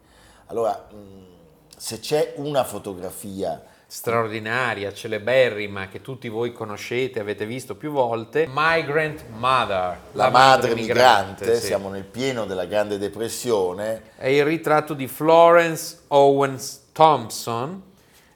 Allora, 0.45 0.87
mh, 0.91 1.35
se 1.75 1.99
c'è 1.99 2.33
una 2.37 2.63
fotografia 2.63 3.59
straordinaria, 3.89 4.93
celeberrima, 4.93 5.87
che 5.87 6.01
tutti 6.01 6.27
voi 6.27 6.51
conoscete, 6.51 7.21
avete 7.21 7.45
visto 7.45 7.75
più 7.75 7.91
volte, 7.91 8.45
Migrant 8.51 9.23
Mother, 9.29 9.97
la, 10.11 10.29
madre 10.29 10.75
migrante, 10.75 11.55
sì. 11.55 11.67
siamo 11.67 11.89
nel 11.89 12.03
pieno 12.03 12.45
della 12.45 12.65
Grande 12.65 12.97
Depressione, 12.97 14.01
È 14.17 14.27
il 14.27 14.43
ritratto 14.43 14.93
di 14.93 15.07
Florence 15.07 15.99
Owens 16.07 16.89
Thompson, 16.91 17.81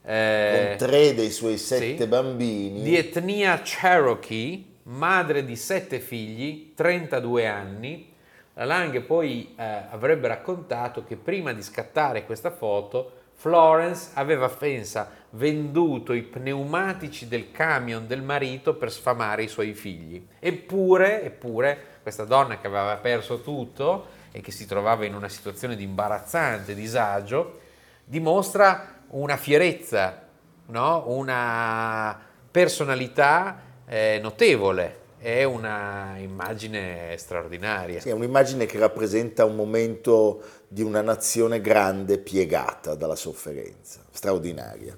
eh, 0.03 0.75
con 0.77 0.87
tre 0.87 1.13
dei 1.13 1.31
suoi 1.31 1.57
sette 1.57 1.97
sì, 1.97 2.07
bambini. 2.07 2.81
di 2.81 2.95
etnia 2.95 3.61
Cherokee, 3.61 4.63
madre 4.83 5.43
di 5.43 5.57
sette 5.57 5.99
figli, 5.99 6.73
32 6.73 7.47
anni. 7.47 8.09
La 8.55 8.65
Lang 8.65 9.01
poi 9.01 9.53
eh, 9.57 9.63
avrebbe 9.89 10.27
raccontato 10.27 11.03
che 11.03 11.15
prima 11.15 11.53
di 11.53 11.61
scattare 11.61 12.25
questa 12.25 12.51
foto 12.51 13.19
Florence 13.41 14.09
aveva 14.13 14.49
pensa 14.49 15.09
venduto 15.31 16.13
i 16.13 16.23
pneumatici 16.23 17.27
del 17.27 17.51
camion 17.51 18.07
del 18.07 18.21
marito 18.21 18.75
per 18.75 18.91
sfamare 18.91 19.43
i 19.43 19.47
suoi 19.47 19.73
figli. 19.73 20.25
Eppure, 20.39 21.23
eppure, 21.23 21.85
questa 22.01 22.25
donna 22.25 22.59
che 22.59 22.67
aveva 22.67 22.97
perso 22.97 23.41
tutto 23.41 24.19
e 24.31 24.41
che 24.41 24.51
si 24.51 24.65
trovava 24.65 25.05
in 25.05 25.15
una 25.15 25.29
situazione 25.29 25.75
di 25.75 25.83
imbarazzante 25.83 26.73
disagio, 26.73 27.59
dimostra 28.03 28.99
una 29.09 29.37
fierezza, 29.37 30.27
no? 30.67 31.03
una 31.07 32.19
personalità 32.49 33.61
eh, 33.85 34.19
notevole. 34.21 34.99
È 35.17 35.43
una 35.43 36.15
immagine 36.17 37.15
straordinaria. 37.15 37.99
Sì, 37.99 38.09
è 38.09 38.13
un'immagine 38.13 38.65
che 38.65 38.79
rappresenta 38.79 39.45
un 39.45 39.55
momento 39.55 40.41
di 40.67 40.81
una 40.81 41.01
nazione 41.01 41.61
grande 41.61 42.17
piegata 42.17 42.95
dalla 42.95 43.15
sofferenza, 43.15 43.99
straordinaria. 44.09 44.97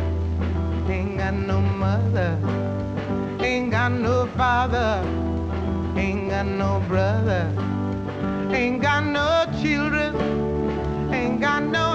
Ain't 0.91 1.17
got 1.17 1.33
no 1.33 1.61
mother, 1.61 2.37
ain't 3.39 3.71
got 3.71 3.93
no 3.93 4.27
father, 4.35 5.01
ain't 5.95 6.29
got 6.29 6.45
no 6.45 6.83
brother, 6.85 7.47
ain't 8.51 8.81
got 8.81 9.05
no 9.05 9.45
children, 9.61 10.13
ain't 11.13 11.39
got 11.39 11.63
no 11.63 11.90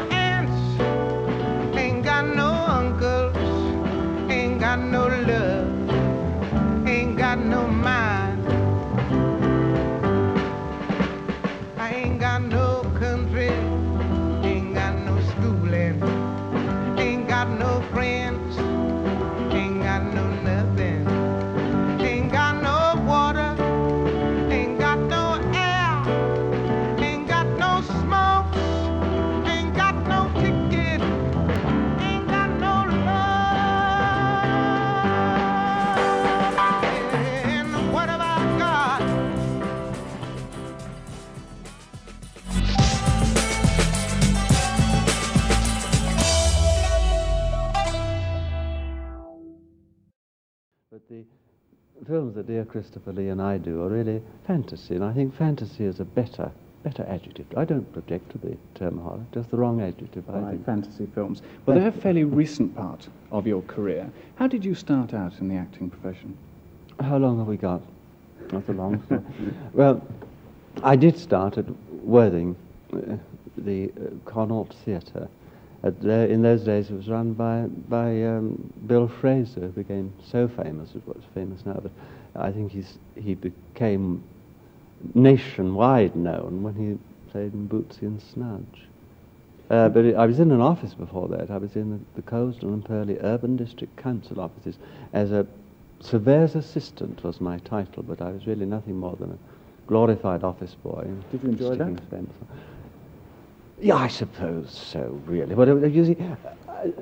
films 52.17 52.35
that 52.35 52.47
dear 52.47 52.65
Christopher 52.65 53.13
Lee 53.13 53.29
and 53.29 53.43
I 53.43 53.59
do 53.59 53.83
are 53.83 53.91
really 53.91 54.23
fantasy, 54.47 54.95
and 54.95 55.05
I 55.05 55.13
think 55.13 55.37
fantasy 55.37 55.85
is 55.85 56.01
a 56.01 56.05
better 56.07 56.51
better 56.83 57.05
adjective. 57.11 57.45
I 57.55 57.67
don't 57.67 57.87
object 57.95 58.31
to 58.31 58.39
the 58.39 58.57
term 58.75 58.97
horror, 59.01 59.21
just 59.35 59.51
the 59.51 59.59
wrong 59.59 59.83
adjective. 59.83 60.25
I 60.31 60.39
Right, 60.39 60.51
think. 60.53 60.65
fantasy 60.65 61.05
films. 61.15 61.43
Well, 61.67 61.79
they're 61.79 61.89
a 61.89 61.93
fairly 61.93 62.25
recent 62.25 62.75
part 62.75 63.07
of 63.31 63.47
your 63.47 63.61
career. 63.63 64.11
How 64.37 64.47
did 64.47 64.65
you 64.65 64.75
start 64.75 65.13
out 65.13 65.41
in 65.41 65.49
the 65.49 65.57
acting 65.57 65.91
profession? 65.91 66.35
How 67.01 67.19
long 67.19 67.37
have 67.39 67.49
we 67.49 67.59
got? 67.59 67.83
That's 68.49 68.69
a 68.71 68.73
long 68.73 69.03
story. 69.05 69.21
well, 69.75 70.01
I 70.83 70.97
did 70.97 71.19
start 71.19 71.59
at 71.59 71.67
Worthing, 72.03 72.57
uh, 72.95 73.17
the 73.59 73.91
uh, 73.91 74.15
Connaught 74.25 74.73
Theatre. 74.87 75.29
At 75.83 76.03
in 76.05 76.43
those 76.43 76.65
days, 76.65 76.91
it 76.91 76.97
was 76.97 77.09
run 77.09 77.33
by 77.35 77.67
by 77.89 78.23
um, 78.25 78.73
Bill 78.87 79.09
Fraser, 79.09 79.61
who 79.61 79.69
became 79.69 80.13
so 80.25 80.49
famous, 80.49 80.91
as 80.97 81.03
what's 81.05 81.25
famous 81.35 81.65
now. 81.67 81.81
But 81.83 81.93
I 82.35 82.51
think 82.51 82.73
he's 82.73 82.99
he 83.15 83.35
became 83.35 84.23
nationwide 85.15 86.17
known 86.17 86.63
when 86.63 86.75
he 86.75 86.99
played 87.31 87.53
in 87.53 87.69
Bootsy 87.69 88.03
and 88.03 88.21
Snudge. 88.21 88.87
Uh, 89.69 89.89
but 89.89 90.15
I 90.15 90.27
was 90.27 90.39
in 90.39 90.53
an 90.53 90.61
office 90.61 90.95
before 90.95 91.29
that. 91.29 91.51
I 91.51 91.59
was 91.59 91.75
in 91.75 91.91
the, 91.91 91.99
the 92.15 92.23
Coastal 92.23 92.73
and 92.73 92.85
Purley 92.85 93.19
Urban 93.21 93.57
District 93.57 93.95
Council 93.97 94.41
offices 94.41 94.79
as 95.13 95.33
a 95.33 95.47
surveyor's 96.01 96.55
assistant 96.55 97.23
was 97.25 97.41
my 97.41 97.59
title, 97.59 98.03
but 98.03 98.21
I 98.23 98.31
was 98.31 98.47
really 98.47 98.67
nothing 98.67 98.97
more 98.97 99.17
than 99.17 99.33
a 99.33 99.39
glorified 99.89 100.45
office 100.45 100.75
boy. 100.83 101.07
Did 101.33 101.43
you 101.43 101.49
enjoy 101.51 101.77
that? 101.77 102.01
Yeah, 103.81 103.97
I 103.97 104.09
suppose 104.09 104.71
so, 104.71 105.21
really. 105.27 105.55
But 105.55 105.69
uh, 105.69 105.87
you 105.87 106.05
see, 106.05 106.17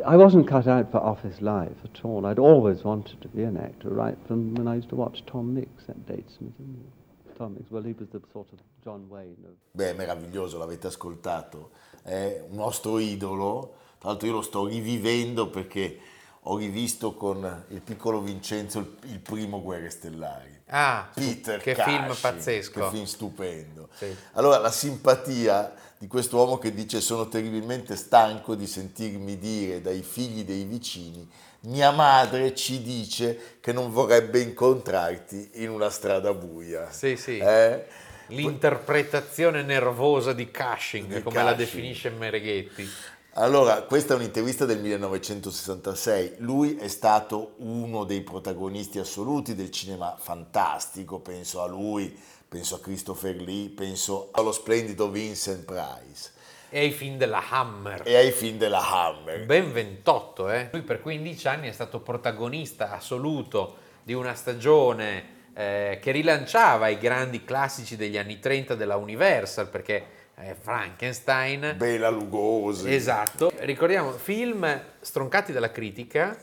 I, 0.05 0.17
wasn't 0.17 0.49
cut 0.49 0.67
out 0.67 0.91
for 0.91 0.99
office 0.99 1.41
life 1.41 1.77
at 1.85 2.05
all. 2.05 2.27
I'd 2.27 2.39
always 2.39 2.83
wanted 2.83 3.21
to 3.21 3.29
be 3.29 3.45
an 3.45 3.57
actor, 3.57 3.91
right 3.91 4.17
from 4.27 4.55
when 4.55 4.67
I 4.67 4.77
used 4.77 4.89
to 4.89 4.97
watch 4.97 5.25
Tom 5.27 5.55
Mix. 5.55 5.85
That 5.87 6.07
dates 6.07 6.41
me, 6.41 6.53
didn't 6.59 6.81
it? 6.81 7.39
Tom 7.39 7.55
Mix, 7.55 7.71
well, 7.71 7.83
he 7.83 7.93
was 7.93 8.09
the 8.09 8.21
sort 8.33 8.53
of 8.53 8.59
John 8.83 9.09
Wayne 9.09 9.37
of 9.45 9.57
Beh, 9.73 9.95
meraviglioso, 9.95 10.59
l'avete 10.59 10.89
ascoltato. 10.89 11.71
È 12.03 12.45
un 12.49 12.57
nostro 12.57 12.99
idolo. 12.99 13.75
Tra 13.99 14.11
l'altro 14.11 14.29
io 14.29 14.35
lo 14.35 14.43
sto 14.43 14.67
rivivendo 14.67 15.49
perché 15.49 15.99
ho 16.43 16.59
rivisto 16.59 17.15
con 17.15 17.65
il 17.69 17.81
piccolo 17.81 18.21
Vincenzo 18.21 18.97
il 19.05 19.21
primo 19.21 19.63
Guerre 19.63 19.91
Stellari. 19.91 20.54
Ah, 20.69 21.11
Peter 21.15 21.61
che 21.61 21.75
Cushing, 21.75 21.99
film 22.05 22.17
pazzesco. 22.21 22.81
Che 22.81 22.91
film 22.91 23.05
stupendo. 23.05 23.89
Sì. 23.95 24.15
Allora, 24.33 24.59
la 24.59 24.71
simpatia 24.71 25.75
di 25.99 26.07
questo 26.07 26.37
uomo 26.37 26.59
che 26.59 26.73
dice 26.73 27.01
sono 27.01 27.29
terribilmente 27.29 27.97
stanco 27.97 28.55
di 28.55 28.67
sentirmi 28.67 29.39
dire 29.39 29.81
dai 29.81 30.03
figli 30.03 30.45
dei 30.45 30.65
vicini 30.65 31.31
mia 31.65 31.91
madre 31.91 32.55
ci 32.55 32.83
dice 32.83 33.57
che 33.61 33.73
non 33.73 33.91
vorrebbe 33.91 34.41
incontrarti 34.41 35.51
in 35.55 35.71
una 35.71 35.91
strada 35.91 36.33
buia. 36.35 36.91
Sì, 36.91 37.17
sì. 37.17 37.39
Eh? 37.39 37.87
L'interpretazione 38.29 39.63
nervosa 39.63 40.33
di 40.33 40.51
Cushing, 40.51 41.15
Di 41.15 41.23
come 41.23 41.37
la 41.43 41.53
Cushing. 41.53 41.57
definisce 41.59 42.11
Mereghetti. 42.11 42.89
Allora, 43.37 43.83
questa 43.83 44.15
è 44.15 44.17
un'intervista 44.17 44.65
del 44.65 44.79
1966. 44.81 46.35
Lui 46.39 46.77
è 46.77 46.87
stato 46.87 47.55
uno 47.57 48.05
dei 48.05 48.21
protagonisti 48.21 49.01
assoluti 49.01 49.57
del 49.57 49.73
cinema 49.73 50.15
fantastico. 50.17 51.19
Penso 51.19 51.61
a 51.61 51.67
lui, 51.67 52.17
penso 52.49 52.77
a 52.77 52.81
Christopher 52.81 53.35
Lee, 53.35 53.71
penso 53.71 54.29
allo 54.31 54.53
splendido 54.53 55.11
Vincent 55.11 55.65
Price 55.65 56.31
E 56.71 56.79
ai 56.79 56.93
film 56.93 57.17
della 57.17 57.43
Hammer. 57.49 58.03
e 58.05 58.15
ai 58.15 58.31
film 58.31 58.57
della 58.57 58.89
Hammer. 58.89 59.45
Ben 59.47 59.73
28, 59.73 60.51
eh. 60.51 60.69
Lui 60.71 60.83
per 60.83 61.01
15 61.01 61.49
anni 61.49 61.69
è 61.69 61.73
stato 61.73 61.99
protagonista 61.99 62.93
assoluto 62.93 63.79
di 64.05 64.13
una 64.13 64.35
stagione 64.35 65.33
eh, 65.55 65.99
che 66.01 66.13
rilanciava 66.13 66.87
i 66.87 66.99
grandi 66.99 67.43
classici 67.43 67.97
degli 67.97 68.17
anni 68.17 68.39
30 68.39 68.77
della 68.77 68.95
Universal, 68.95 69.69
perché 69.69 70.23
eh, 70.37 70.55
Frankenstein... 70.59 71.75
Bela 71.77 72.09
Lugosi. 72.09 72.93
Esatto, 72.93 73.53
ricordiamo 73.59 74.13
film 74.13 74.83
stroncati 75.01 75.53
dalla 75.53 75.71
critica, 75.71 76.37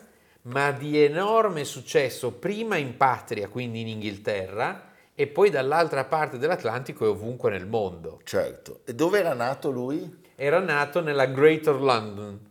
ma 0.44 0.72
di 0.72 1.02
enorme 1.04 1.64
successo 1.66 2.32
prima 2.32 2.78
in 2.78 2.98
patria, 2.98 3.48
quindi 3.48 3.82
in 3.82 3.90
Inghilterra, 3.90 4.90
e 5.14 5.28
poi 5.28 5.50
dall'altra 5.50 6.06
parte 6.06 6.38
dell'Atlantico 6.38 7.06
e 7.06 7.10
ovunque 7.10 7.52
nel 7.52 7.68
mondo. 7.68 8.22
Certo. 8.24 8.80
E 8.86 8.96
dove 8.96 9.20
era 9.20 9.34
nato 9.34 9.70
lui? 9.70 10.20
Era 10.36 10.60
nato 10.60 11.02
nella 11.02 11.26
Greater 11.28 11.76
London. 11.76 12.50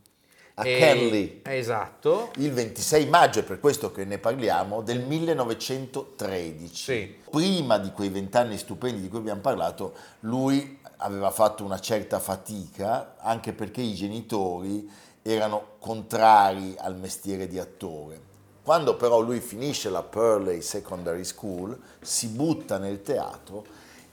A 0.54 0.66
E- 0.66 0.78
Canley. 0.78 1.40
Esatto. 1.44 2.30
Il 2.36 2.52
26 2.52 3.06
maggio, 3.06 3.40
è 3.40 3.42
per 3.42 3.58
questo 3.60 3.90
che 3.90 4.04
ne 4.04 4.18
parliamo, 4.18 4.82
del 4.82 5.00
1913. 5.00 6.74
Sì. 6.74 7.16
Prima 7.30 7.78
di 7.78 7.90
quei 7.92 8.10
vent'anni 8.10 8.58
stupendi 8.58 9.00
di 9.00 9.08
cui 9.08 9.18
abbiamo 9.18 9.40
parlato, 9.40 9.94
lui 10.20 10.78
aveva 11.00 11.30
fatto 11.30 11.64
una 11.64 11.80
certa 11.80 12.18
fatica, 12.18 13.16
anche 13.18 13.52
perché 13.52 13.80
i 13.80 13.94
genitori 13.94 14.88
erano 15.22 15.76
contrari 15.78 16.74
al 16.78 16.96
mestiere 16.96 17.46
di 17.46 17.58
attore. 17.58 18.28
Quando 18.62 18.96
però 18.96 19.20
lui 19.20 19.40
finisce 19.40 19.90
la 19.90 20.02
Purley 20.02 20.60
Secondary 20.60 21.24
School, 21.24 21.78
si 22.00 22.28
butta 22.28 22.78
nel 22.78 23.02
teatro 23.02 23.64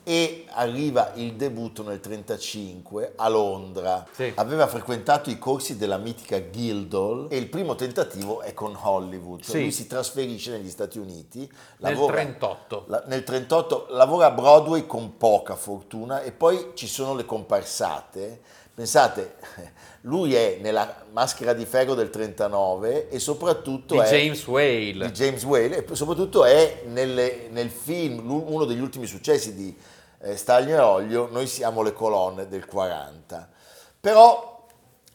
e 0.10 0.46
arriva 0.52 1.12
il 1.15 1.34
debutto 1.34 1.84
nel 1.84 2.00
1935 2.02 3.13
a 3.17 3.28
Londra. 3.28 4.06
Sì. 4.10 4.32
Aveva 4.36 4.65
frequentato 4.67 5.30
i 5.30 5.38
corsi 5.38 5.76
della 5.76 5.98
mitica 5.98 6.39
Guildhall 6.39 7.28
e 7.30 7.36
il 7.36 7.48
primo 7.48 7.76
tentativo 7.76 8.39
è 8.39 8.54
con 8.54 8.74
Hollywood. 8.82 9.41
Cioè 9.41 9.56
Sì. 9.56 9.62
Lui 9.63 9.72
si 9.74 9.86
trasferisce 9.88 10.52
negli 10.52 10.70
Stati 10.70 10.98
Uniti, 10.98 11.39
Nel 11.39 11.91
lavora- 11.93 12.13
38. 12.13 12.86
la- 12.88 13.04
nel 13.08 13.24
38 13.26 13.88
lavora 13.89 14.28
a 14.28 14.32
Broadway 14.32 14.86
con 14.86 15.17
poca 15.17 15.58
fortuna 15.58 16.22
e 16.22 16.32
poi 16.32 16.72
ci 16.76 16.88
sono 16.88 17.13
le 17.13 17.26
comparsate. 17.26 18.39
Pensate, 18.74 19.36
lui 20.02 20.36
è 20.36 20.60
nella 20.62 21.04
Maschera 21.12 21.52
di 21.54 21.65
Ferro 21.65 21.96
del 21.96 22.12
39 22.12 23.10
e 23.10 23.17
soprattutto 23.20 23.96
Di 23.96 24.00
è 24.02 24.08
James 24.08 24.46
Whale. 24.48 25.08
di 25.08 25.12
James 25.12 25.43
Whale 25.43 25.84
e 25.86 25.96
soprattutto 25.96 26.46
è 26.46 26.84
nelle- 26.86 27.48
nel 27.50 27.72
film, 27.72 28.30
uno 28.30 28.65
degli 28.65 28.80
ultimi 28.80 29.08
successi 29.08 29.54
di 29.56 29.76
eh, 30.21 30.36
Staglio 30.36 30.75
e 30.75 30.80
Olio, 30.80 31.27
Noi 31.32 31.47
siamo 31.47 31.82
le 31.82 31.93
colonne 31.93 32.47
del 32.47 32.65
40. 32.65 33.49
Però 33.99 34.65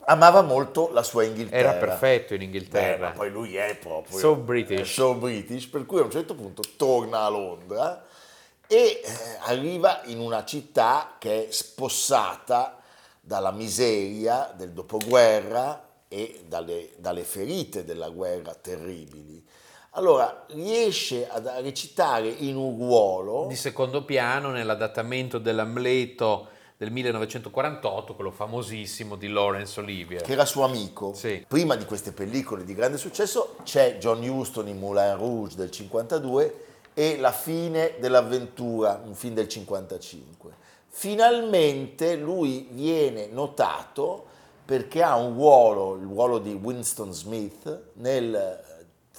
amava 0.05 0.43
molto 0.43 0.91
la 0.93 1.03
sua 1.03 1.25
Inghilterra. 1.25 1.71
Era 1.71 1.79
perfetto 1.79 2.35
in 2.35 2.41
Beh, 2.41 2.45
Inghilterra. 2.47 3.09
ma 3.09 3.15
poi 3.15 3.31
lui 3.31 3.57
è 3.57 3.77
proprio 3.77 4.19
So 4.19 4.35
British. 4.37 4.81
è 4.81 4.85
so 4.85 5.15
British, 5.15 5.67
per 5.67 5.87
cui 5.87 6.01
a 6.01 6.05
un 6.05 6.11
certo 6.11 6.35
punto 6.35 6.63
torna 6.77 7.21
a 7.21 7.29
Londra 7.29 8.05
e 8.67 8.77
eh, 8.77 9.03
arriva 9.45 10.01
in 10.07 10.19
una 10.19 10.45
città 10.45 11.17
che 11.19 11.49
è 11.49 11.51
spossata 11.53 12.79
dalla 13.21 13.53
miseria 13.53 14.53
del 14.57 14.73
dopoguerra 14.73 15.89
e 16.09 16.45
dalle, 16.47 16.91
dalle 16.97 17.23
ferite 17.23 17.85
della 17.85 18.09
guerra 18.09 18.55
terribili. 18.55 19.45
Allora 19.95 20.47
riesce 20.53 21.29
a 21.29 21.61
recitare 21.61 22.29
in 22.29 22.57
un 22.57 22.77
ruolo 22.79 23.45
Di 23.47 23.57
secondo 23.57 24.05
piano 24.05 24.51
nell'adattamento 24.51 25.37
dell'Amleto 25.37 26.49
del 26.79 26.91
1948, 26.91 28.15
quello 28.15 28.31
famosissimo 28.31 29.17
di 29.17 29.29
Laurence 29.29 29.79
Olivier. 29.79 30.23
che 30.23 30.33
era 30.33 30.47
suo 30.47 30.65
amico. 30.65 31.13
Sì. 31.13 31.45
Prima 31.47 31.77
di 31.77 31.85
queste 31.85 32.13
pellicole 32.13 32.65
di 32.65 32.75
grande 32.75 32.97
successo 32.97 33.57
c'è 33.65 33.99
John 33.99 34.27
Huston 34.27 34.67
in 34.69 34.79
Moulin 34.79 35.17
Rouge 35.17 35.57
del 35.57 35.71
52 35.71 36.65
e 36.95 37.19
La 37.19 37.33
fine 37.33 37.97
dell'avventura, 38.01 39.03
un 39.05 39.15
film 39.15 39.35
del 39.35 39.49
55. 39.49 40.53
Finalmente 40.89 42.17
lui 42.17 42.67
viene 42.71 43.27
notato 43.27 44.25
perché 44.65 45.03
ha 45.03 45.17
un 45.17 45.35
ruolo, 45.35 45.97
il 45.97 46.07
ruolo 46.07 46.39
di 46.39 46.53
Winston 46.53 47.13
Smith 47.13 47.91
nel 47.95 48.71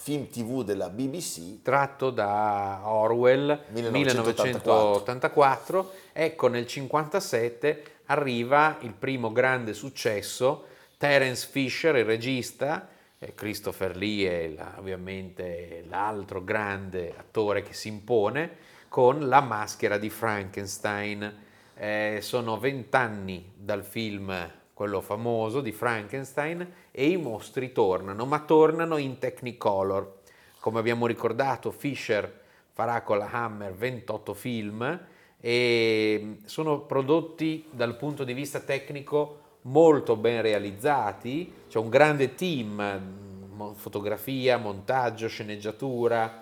film 0.03 0.27
TV 0.27 0.63
della 0.65 0.89
BBC 0.89 1.61
Tratto 1.61 2.09
da 2.09 2.81
Orwell 2.83 3.57
1984. 3.93 5.91
Ecco, 6.11 6.47
nel 6.49 6.67
57 6.67 7.83
arriva 8.07 8.77
il 8.81 8.91
primo 8.91 9.31
grande 9.31 9.73
successo. 9.73 10.65
Terence 10.97 11.47
Fisher, 11.49 11.95
il 11.95 12.03
regista, 12.03 12.89
eh, 13.17 13.33
Christopher 13.33 13.95
Lee 13.95 14.29
è 14.29 14.47
la- 14.49 14.75
ovviamente 14.77 15.85
l'altro 15.87 16.43
grande 16.43 17.13
attore 17.17 17.63
che 17.63 17.71
si 17.73 17.87
impone, 17.87 18.57
con 18.89 19.29
La 19.29 19.39
maschera 19.39 19.97
di 19.97 20.09
Frankenstein. 20.09 21.33
Eh, 21.75 22.19
sono 22.21 22.59
vent'anni 22.59 23.53
dal 23.55 23.85
film, 23.85 24.51
quello 24.73 25.01
famoso 25.01 25.61
di 25.61 25.71
Frankenstein, 25.71 26.67
e 26.91 27.07
i 27.07 27.17
mostri 27.17 27.71
tornano, 27.71 28.25
ma 28.25 28.39
tornano 28.39 28.97
in 28.97 29.17
Technicolor. 29.19 30.21
Come 30.59 30.79
abbiamo 30.79 31.07
ricordato, 31.07 31.71
Fisher 31.71 32.41
farà 32.71 33.01
con 33.01 33.17
la 33.17 33.29
Hammer 33.29 33.73
28 33.73 34.33
film 34.33 34.99
e 35.39 36.37
sono 36.45 36.81
prodotti 36.81 37.67
dal 37.69 37.97
punto 37.97 38.23
di 38.23 38.33
vista 38.33 38.59
tecnico 38.61 39.41
molto 39.63 40.15
ben 40.15 40.41
realizzati, 40.41 41.53
c'è 41.69 41.77
un 41.77 41.89
grande 41.89 42.33
team 42.35 43.73
fotografia, 43.75 44.57
montaggio, 44.57 45.27
sceneggiatura 45.27 46.39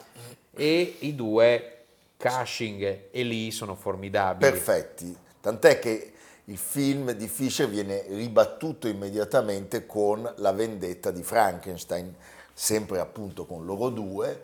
e 0.56 0.96
i 1.00 1.16
due 1.16 1.78
Cushing 2.18 3.08
e 3.12 3.24
Lee 3.24 3.52
sono 3.52 3.76
formidabili. 3.76 4.50
perfetti. 4.52 5.16
Tant'è 5.42 5.80
che 5.80 6.14
il 6.46 6.58
film 6.58 7.12
di 7.12 7.28
Fisher 7.28 7.68
viene 7.70 8.04
ribattuto 8.10 8.88
immediatamente 8.88 9.86
con 9.86 10.32
La 10.38 10.52
vendetta 10.52 11.12
di 11.12 11.24
Frankenstein, 11.24 12.14
sempre 12.54 13.00
appunto 13.00 13.46
con 13.46 13.66
loro 13.66 13.90
due, 13.90 14.44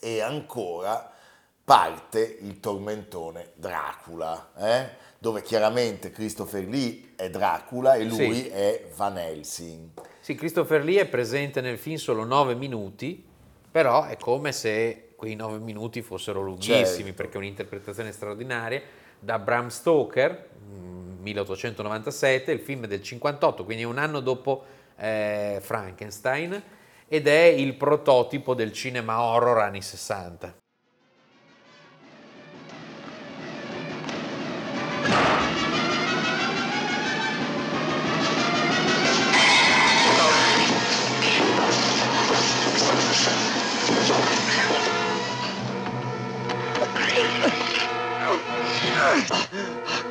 e 0.00 0.20
ancora 0.20 1.12
parte 1.64 2.38
il 2.42 2.60
tormentone 2.60 3.50
Dracula, 3.54 4.52
eh? 4.56 5.06
dove 5.18 5.42
chiaramente 5.42 6.10
Christopher 6.10 6.66
Lee 6.66 7.12
è 7.16 7.28
Dracula 7.28 7.94
e 7.94 8.04
lui 8.04 8.34
Sì. 8.34 8.48
è 8.48 8.88
Van 8.94 9.18
Helsing. 9.18 9.88
Sì, 10.20 10.34
Christopher 10.34 10.82
Lee 10.84 11.00
è 11.00 11.06
presente 11.06 11.60
nel 11.60 11.76
film 11.78 11.96
solo 11.96 12.24
9 12.24 12.54
minuti, 12.54 13.24
però 13.70 14.04
è 14.04 14.16
come 14.16 14.52
se 14.52 15.10
quei 15.16 15.34
9 15.34 15.58
minuti 15.58 16.00
fossero 16.02 16.40
lunghissimi, 16.42 16.84
Certo. 17.08 17.12
perché 17.14 17.34
è 17.34 17.36
un'interpretazione 17.38 18.12
straordinaria. 18.12 18.80
Da 19.18 19.38
Bram 19.40 19.68
Stoker, 19.68 20.48
mm, 20.70 21.07
1897, 21.18 22.52
il 22.52 22.60
film 22.60 22.86
del 22.86 23.02
58, 23.02 23.64
quindi 23.64 23.84
un 23.84 23.98
anno 23.98 24.20
dopo 24.20 24.64
eh, 24.96 25.58
Frankenstein, 25.60 26.62
ed 27.06 27.26
è 27.26 27.44
il 27.44 27.74
prototipo 27.74 28.54
del 28.54 28.72
cinema 28.72 29.20
horror 29.22 29.58
anni 29.58 29.82
60. 29.82 30.56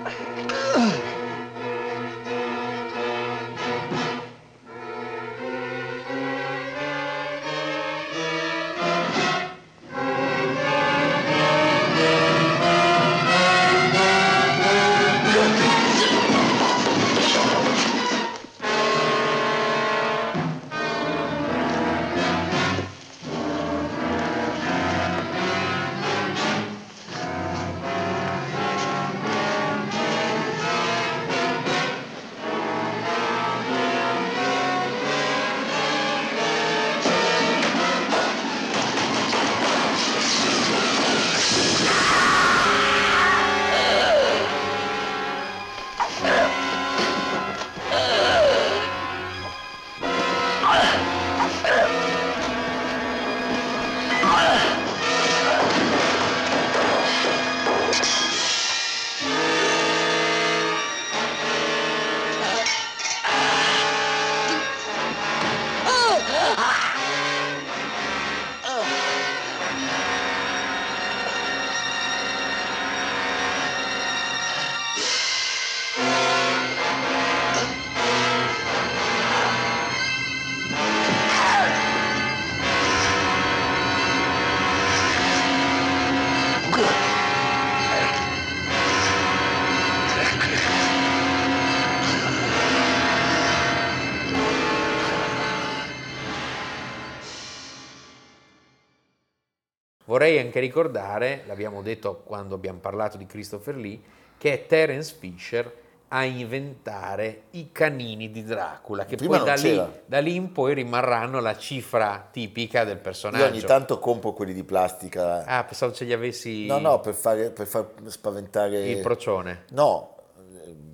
Vorrei 100.27 100.45
anche 100.45 100.59
ricordare, 100.59 101.43
l'abbiamo 101.45 101.81
detto 101.81 102.21
quando 102.25 102.55
abbiamo 102.55 102.79
parlato 102.79 103.15
di 103.15 103.25
Christopher 103.25 103.77
Lee, 103.77 103.97
che 104.37 104.51
è 104.51 104.65
Terence 104.65 105.15
Fisher 105.17 105.73
a 106.09 106.25
inventare 106.25 107.43
i 107.51 107.69
canini 107.71 108.29
di 108.29 108.43
Dracula, 108.43 109.05
che 109.05 109.15
Prima 109.15 109.37
poi 109.37 109.45
da 109.45 109.53
lì, 109.53 109.83
da 110.05 110.19
lì 110.19 110.35
in 110.35 110.51
poi 110.51 110.73
rimarranno 110.73 111.39
la 111.39 111.55
cifra 111.57 112.27
tipica 112.29 112.83
del 112.83 112.97
Io 112.97 113.01
personaggio. 113.01 113.45
ogni 113.45 113.61
tanto 113.61 113.99
compro 113.99 114.33
quelli 114.33 114.53
di 114.53 114.65
plastica. 114.65 115.45
Ah, 115.45 115.63
pensavo 115.63 115.93
ce 115.93 116.03
li 116.03 116.11
avessi 116.11 116.65
No, 116.65 116.79
no, 116.79 116.99
per, 116.99 117.13
fare, 117.13 117.49
per 117.51 117.65
far 117.65 117.87
spaventare... 118.07 118.85
il 118.85 118.99
procione. 118.99 119.63
No, 119.69 120.16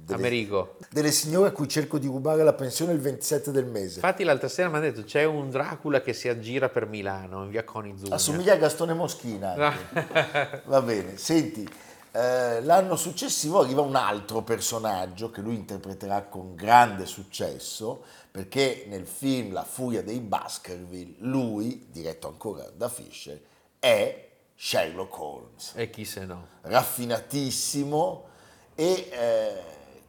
delle, 0.03 0.19
Amerigo. 0.19 0.77
delle 0.89 1.11
signore 1.11 1.49
a 1.49 1.51
cui 1.51 1.67
cerco 1.67 1.97
di 1.97 2.07
rubare 2.07 2.43
la 2.43 2.53
pensione 2.53 2.93
il 2.93 2.99
27 2.99 3.51
del 3.51 3.65
mese. 3.65 3.95
Infatti 3.95 4.23
l'altra 4.23 4.47
sera 4.47 4.69
mi 4.69 4.75
hanno 4.75 4.85
detto 4.85 5.03
c'è 5.03 5.23
un 5.23 5.49
Dracula 5.49 6.01
che 6.01 6.13
si 6.13 6.27
aggira 6.27 6.69
per 6.69 6.87
Milano, 6.87 7.43
in 7.43 7.49
via 7.49 7.63
Conizugna. 7.63 8.15
Assomiglia 8.15 8.53
a 8.53 8.57
Gastone 8.57 8.93
Moschina. 8.93 9.53
anche. 9.53 10.61
Va 10.65 10.81
bene, 10.81 11.17
senti, 11.17 11.67
eh, 12.11 12.61
l'anno 12.61 12.95
successivo 12.95 13.61
arriva 13.61 13.81
un 13.81 13.95
altro 13.95 14.43
personaggio 14.43 15.31
che 15.31 15.41
lui 15.41 15.55
interpreterà 15.55 16.23
con 16.23 16.53
grande 16.53 17.05
successo, 17.05 18.03
perché 18.29 18.85
nel 18.87 19.07
film 19.07 19.53
La 19.53 19.63
furia 19.63 20.03
dei 20.03 20.19
Baskerville, 20.19 21.15
lui, 21.19 21.87
diretto 21.89 22.27
ancora 22.27 22.69
da 22.75 22.89
Fisher, 22.89 23.41
è 23.79 24.29
Sherlock 24.55 25.19
Holmes. 25.19 25.71
E 25.75 25.89
chi 25.89 26.05
se 26.05 26.25
no. 26.25 26.47
raffinatissimo 26.61 28.27
e 28.75 29.09
eh, 29.11 29.63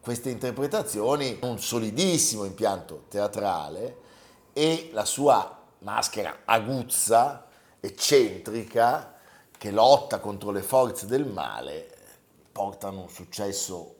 queste 0.05 0.29
interpretazioni 0.29 1.39
un 1.41 1.57
solidissimo 1.57 2.45
impianto 2.45 3.05
teatrale 3.09 3.97
e 4.53 4.91
la 4.93 5.03
sua 5.03 5.63
maschera 5.79 6.41
aguzza, 6.45 7.47
eccentrica, 7.79 9.15
che 9.57 9.71
lotta 9.71 10.19
contro 10.19 10.51
le 10.51 10.61
forze 10.61 11.07
del 11.07 11.25
male, 11.25 11.89
portano 12.51 13.01
un 13.01 13.09
successo 13.09 13.95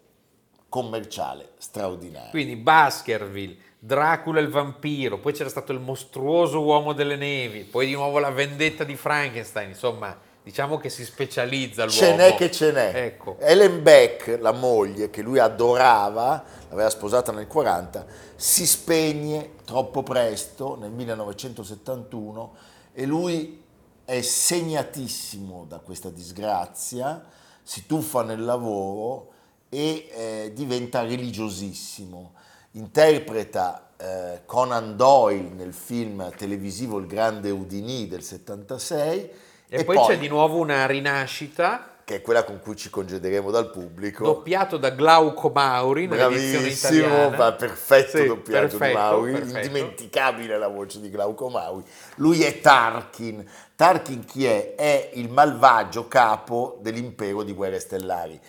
commerciale 0.69 1.53
straordinario. 1.57 2.29
Quindi 2.29 2.55
Baskerville, 2.55 3.57
Dracula 3.79 4.39
il 4.39 4.49
vampiro, 4.49 5.17
poi 5.17 5.33
c'era 5.33 5.49
stato 5.49 5.71
il 5.71 5.79
mostruoso 5.79 6.61
uomo 6.61 6.93
delle 6.93 7.15
nevi, 7.15 7.63
poi 7.63 7.87
di 7.87 7.93
nuovo 7.93 8.19
la 8.19 8.29
vendetta 8.29 8.83
di 8.83 8.95
Frankenstein, 8.95 9.69
insomma, 9.69 10.15
diciamo 10.45 10.77
che 10.77 10.89
si 10.89 11.03
specializza 11.03 11.85
l'uomo. 11.85 11.97
Ce 11.97 12.15
n'è 12.15 12.35
che 12.35 12.51
ce 12.51 12.71
n'è. 12.71 12.91
Ecco. 12.93 13.37
Ellen 13.39 13.81
Beck, 13.81 14.37
la 14.39 14.51
moglie 14.51 15.09
che 15.09 15.23
lui 15.23 15.39
adorava, 15.39 16.43
l'aveva 16.69 16.91
sposata 16.91 17.31
nel 17.31 17.47
40, 17.47 18.05
si 18.35 18.67
spegne 18.67 19.53
troppo 19.65 20.03
presto 20.03 20.77
nel 20.79 20.91
1971 20.91 22.55
e 22.93 23.05
lui 23.07 23.63
è 24.05 24.21
segnatissimo 24.21 25.65
da 25.67 25.79
questa 25.79 26.11
disgrazia, 26.11 27.25
si 27.63 27.87
tuffa 27.87 28.21
nel 28.21 28.45
lavoro 28.45 29.31
e 29.69 30.09
eh, 30.11 30.51
diventa 30.53 31.01
religiosissimo. 31.01 32.33
Interpreta 32.73 33.93
eh, 33.97 34.41
Conan 34.45 34.95
Doyle 34.95 35.49
nel 35.55 35.73
film 35.73 36.31
televisivo 36.35 36.99
Il 36.99 37.07
grande 37.07 37.49
Houdini 37.49 38.07
del 38.07 38.21
76 38.21 39.44
E, 39.67 39.83
poi, 39.83 39.97
c'è 40.05 40.17
di 40.17 40.27
nuovo 40.27 40.57
una 40.57 40.85
rinascita, 40.85 41.95
che 42.05 42.17
è 42.17 42.21
quella 42.21 42.43
con 42.43 42.59
cui 42.59 42.75
ci 42.75 42.91
congederemo 42.91 43.49
dal 43.49 43.71
pubblico. 43.71 44.23
doppiato 44.23 44.77
da 44.77 44.91
Glauco 44.91 45.49
Mauri 45.49 46.07
Bravissimo, 46.07 47.31
ma 47.31 47.51
perfetto 47.53 48.17
Sì, 48.17 48.27
doppiato 48.27 48.67
di 48.67 48.77
perfetto, 48.77 48.99
Mauri, 48.99 49.31
perfetto. 49.31 49.57
indimenticabile 49.57 50.57
la 50.59 50.67
voce 50.67 51.01
di 51.01 51.09
Glauco 51.09 51.49
Mauri. 51.49 51.83
Lui 52.17 52.43
è 52.43 52.61
Tarkin. 52.61 53.43
Tarkin 53.75 54.23
chi 54.23 54.45
è? 54.45 54.75
È 54.75 55.09
il 55.13 55.29
malvagio 55.29 56.07
capo 56.07 56.77
dell'impero 56.81 57.41
di 57.41 57.53
Guerre 57.53 57.79
Stellari. 57.79 58.39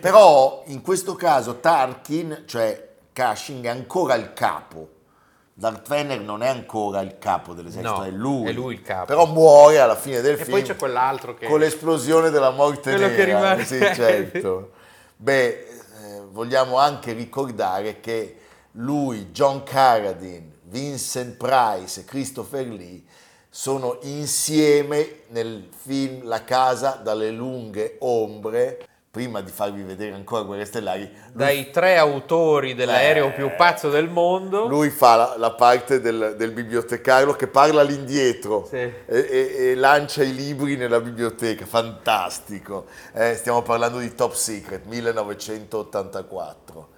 Però 0.00 0.62
in 0.66 0.80
questo 0.80 1.14
caso 1.14 1.60
Tarkin, 1.60 2.44
cioè 2.46 2.88
Cushing, 3.12 3.66
è 3.66 3.68
ancora 3.68 4.14
il 4.14 4.32
capo 4.32 4.96
Darth 5.58 5.88
Vader 5.88 6.20
non 6.20 6.42
è 6.44 6.46
ancora 6.46 7.00
il 7.00 7.18
capo 7.18 7.52
dell'esercito, 7.52 7.96
No, 7.96 8.04
è 8.04 8.10
lui. 8.10 8.48
è 8.48 8.52
lui 8.52 8.74
il 8.74 8.82
capo. 8.82 9.06
Però 9.06 9.26
muore 9.26 9.80
alla 9.80 9.96
fine 9.96 10.20
del 10.20 10.34
E 10.34 10.44
film 10.44 10.50
poi 10.50 10.62
c'è 10.62 10.76
quell'altro 10.76 11.34
che... 11.34 11.46
con 11.46 11.58
l'esplosione 11.58 12.30
della 12.30 12.50
morte 12.50 12.92
Quello 12.92 13.06
nera. 13.08 13.14
che 13.16 13.24
rimane- 13.24 13.64
Sì, 13.64 13.78
certo. 13.80 14.70
Beh, 15.16 15.46
eh, 15.48 15.66
vogliamo 16.30 16.78
anche 16.78 17.12
ricordare 17.12 17.98
che 17.98 18.36
lui, 18.72 19.30
John 19.32 19.64
Carradine, 19.64 20.48
Vincent 20.62 21.36
Price 21.36 22.00
e 22.00 22.04
Christopher 22.04 22.64
Lee 22.64 23.02
sono 23.50 23.98
insieme 24.02 25.22
nel 25.30 25.68
film 25.76 26.24
La 26.28 26.44
casa 26.44 27.00
dalle 27.02 27.32
lunghe 27.32 27.96
ombre. 27.98 28.86
Prima 29.10 29.40
di 29.40 29.50
farvi 29.50 29.82
vedere 29.82 30.14
ancora 30.14 30.42
Guerre 30.42 30.66
Stellari, 30.66 31.00
lui 31.00 31.10
Dai 31.32 31.70
tre 31.70 31.96
autori 31.96 32.74
dell'aereo 32.74 33.32
più 33.32 33.50
pazzo 33.56 33.88
del 33.88 34.06
mondo. 34.08 34.66
lui 34.68 34.90
fa 34.90 35.16
la, 35.16 35.34
la 35.38 35.52
parte 35.52 35.98
del, 36.00 36.34
del 36.36 36.52
bibliotecario 36.52 37.32
che 37.34 37.46
parla 37.46 37.80
all'indietro 37.80 38.66
Sì. 38.68 38.76
e, 38.76 38.92
e- 39.06 39.54
e 39.70 39.74
lancia 39.76 40.22
i 40.22 40.34
libri 40.34 40.76
nella 40.76 41.00
biblioteca, 41.00 41.64
fantastico. 41.64 42.84
Eh, 43.14 43.34
stiamo 43.34 43.62
parlando 43.62 43.98
di 43.98 44.14
Top 44.14 44.34
Secret, 44.34 44.84
1984. 44.84 46.88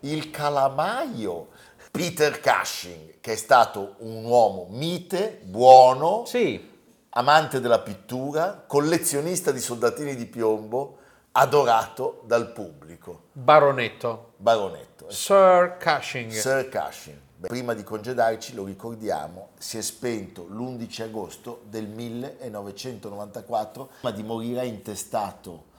Il 0.00 0.30
calamaio, 0.30 1.48
Peter 1.92 2.40
Cushing, 2.40 3.20
che 3.20 3.32
è 3.32 3.36
stato 3.36 3.94
un 3.98 4.24
uomo 4.24 4.66
mite, 4.70 5.38
buono, 5.44 6.24
Sì, 6.26 6.68
amante 7.10 7.60
della 7.60 7.78
pittura, 7.78 8.64
collezionista 8.66 9.52
di 9.52 9.60
soldatini 9.60 10.16
di 10.16 10.26
piombo, 10.26 10.96
adorato 11.32 12.22
dal 12.26 12.52
pubblico. 12.52 13.24
baronetto. 13.32 14.32
Baronetto. 14.36 15.10
Sir 15.10 15.76
Cushing. 15.80 16.30
Sir 16.30 16.68
Cushing. 16.68 17.18
Beh, 17.36 17.48
Prima 17.48 17.74
di 17.74 17.82
congedarci, 17.82 18.54
lo 18.54 18.64
ricordiamo, 18.64 19.48
si 19.58 19.78
è 19.78 19.82
spento 19.82 20.46
l'11 20.48 21.02
agosto 21.02 21.62
del 21.64 21.88
1994, 21.88 23.90
ma 24.02 24.12
di 24.12 24.22
morire 24.22 24.60
ha 24.60 24.64
intestato 24.64 25.70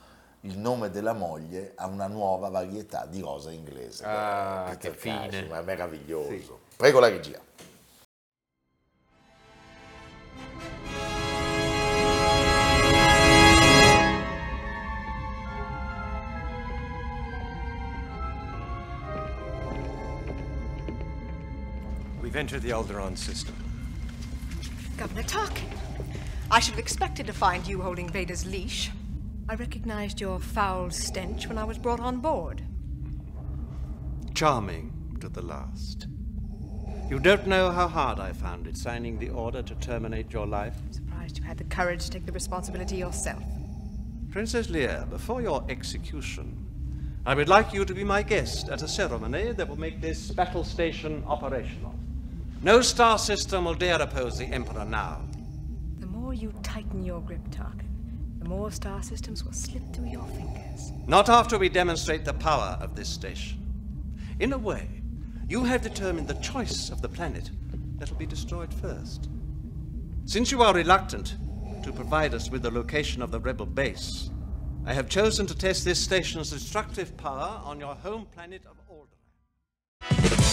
il 0.41 0.57
nome 0.57 0.89
della 0.89 1.13
moglie 1.13 1.71
a 1.75 1.87
una 1.87 2.07
nuova 2.07 2.49
varietà 2.49 3.05
di 3.05 3.21
rosa 3.21 3.51
inglese. 3.51 4.03
Ah, 4.05 4.65
Peter 4.67 4.91
che 4.91 4.97
fine. 4.97 5.27
Cushing, 5.27 5.49
ma 5.49 5.59
è 5.59 5.63
meraviglioso. 5.63 6.29
Sì. 6.29 6.51
Prego 6.75 6.99
la 6.99 7.07
regia. 7.07 7.39
We've 22.53 22.61
the 22.61 22.69
Alderon 22.69 23.17
system. 23.17 23.55
Governor 24.95 25.23
Tarkin, 25.23 25.75
I 26.51 26.59
should 26.59 26.73
have 26.73 26.79
expected 26.79 27.25
to 27.25 27.33
find 27.33 27.65
you 27.65 27.81
holding 27.81 28.07
Vader's 28.07 28.45
leash. 28.45 28.91
I 29.49 29.55
recognized 29.55 30.21
your 30.21 30.39
foul 30.39 30.91
stench 30.91 31.47
when 31.47 31.57
I 31.57 31.63
was 31.63 31.79
brought 31.79 31.99
on 31.99 32.19
board. 32.19 32.61
Charming 34.35 35.17
to 35.19 35.29
the 35.29 35.41
last. 35.41 36.05
You 37.09 37.17
don't 37.17 37.47
know 37.47 37.71
how 37.71 37.87
hard 37.87 38.19
I 38.19 38.33
found 38.33 38.67
it 38.67 38.77
signing 38.77 39.17
the 39.17 39.29
order 39.29 39.63
to 39.63 39.73
terminate 39.75 40.31
your 40.31 40.45
life. 40.45 40.75
I'm 40.77 40.93
Surprised 40.93 41.39
you 41.39 41.43
had 41.45 41.57
the 41.57 41.63
courage 41.63 42.05
to 42.05 42.11
take 42.11 42.27
the 42.27 42.31
responsibility 42.33 42.97
yourself. 42.97 43.41
Princess 44.29 44.67
Leia, 44.67 45.09
before 45.09 45.41
your 45.41 45.65
execution, 45.69 46.63
I 47.25 47.33
would 47.33 47.49
like 47.49 47.73
you 47.73 47.83
to 47.83 47.95
be 47.95 48.03
my 48.03 48.21
guest 48.21 48.69
at 48.69 48.83
a 48.83 48.87
ceremony 48.87 49.53
that 49.53 49.67
will 49.67 49.79
make 49.79 50.01
this 50.01 50.29
battle 50.29 50.63
station 50.63 51.23
operational. 51.25 51.92
No 52.63 52.79
star 52.79 53.19
system 53.19 53.65
will 53.65 53.73
dare 53.73 54.01
oppose 54.01 54.37
the 54.37 54.45
Emperor 54.45 54.85
now. 54.85 55.21
The 55.99 56.05
more 56.05 56.33
you 56.33 56.53
tighten 56.63 57.03
your 57.03 57.19
grip, 57.19 57.45
Tarkin, 57.49 57.89
the 58.39 58.47
more 58.47 58.71
star 58.71 59.03
systems 59.03 59.43
will 59.43 59.51
slip 59.51 59.83
through 59.93 60.07
your 60.07 60.25
fingers. 60.27 60.93
Not 61.05 61.27
after 61.27 61.57
we 61.57 61.67
demonstrate 61.67 62.23
the 62.23 62.33
power 62.33 62.77
of 62.79 62.95
this 62.95 63.09
station. 63.09 63.59
In 64.39 64.53
a 64.53 64.57
way, 64.57 64.87
you 65.49 65.65
have 65.65 65.81
determined 65.81 66.29
the 66.29 66.35
choice 66.35 66.89
of 66.89 67.01
the 67.01 67.09
planet 67.09 67.51
that 67.97 68.09
will 68.09 68.17
be 68.17 68.25
destroyed 68.25 68.73
first. 68.73 69.27
Since 70.23 70.49
you 70.49 70.63
are 70.63 70.73
reluctant 70.73 71.35
to 71.83 71.91
provide 71.91 72.33
us 72.33 72.49
with 72.49 72.61
the 72.61 72.71
location 72.71 73.21
of 73.21 73.29
the 73.29 73.41
rebel 73.41 73.65
base, 73.65 74.29
I 74.85 74.93
have 74.93 75.09
chosen 75.09 75.47
to 75.47 75.57
test 75.57 75.83
this 75.83 76.01
station's 76.01 76.51
destructive 76.51 77.17
power 77.17 77.59
on 77.65 77.81
your 77.81 77.95
home 77.95 78.25
planet 78.33 78.65
of. 78.65 78.82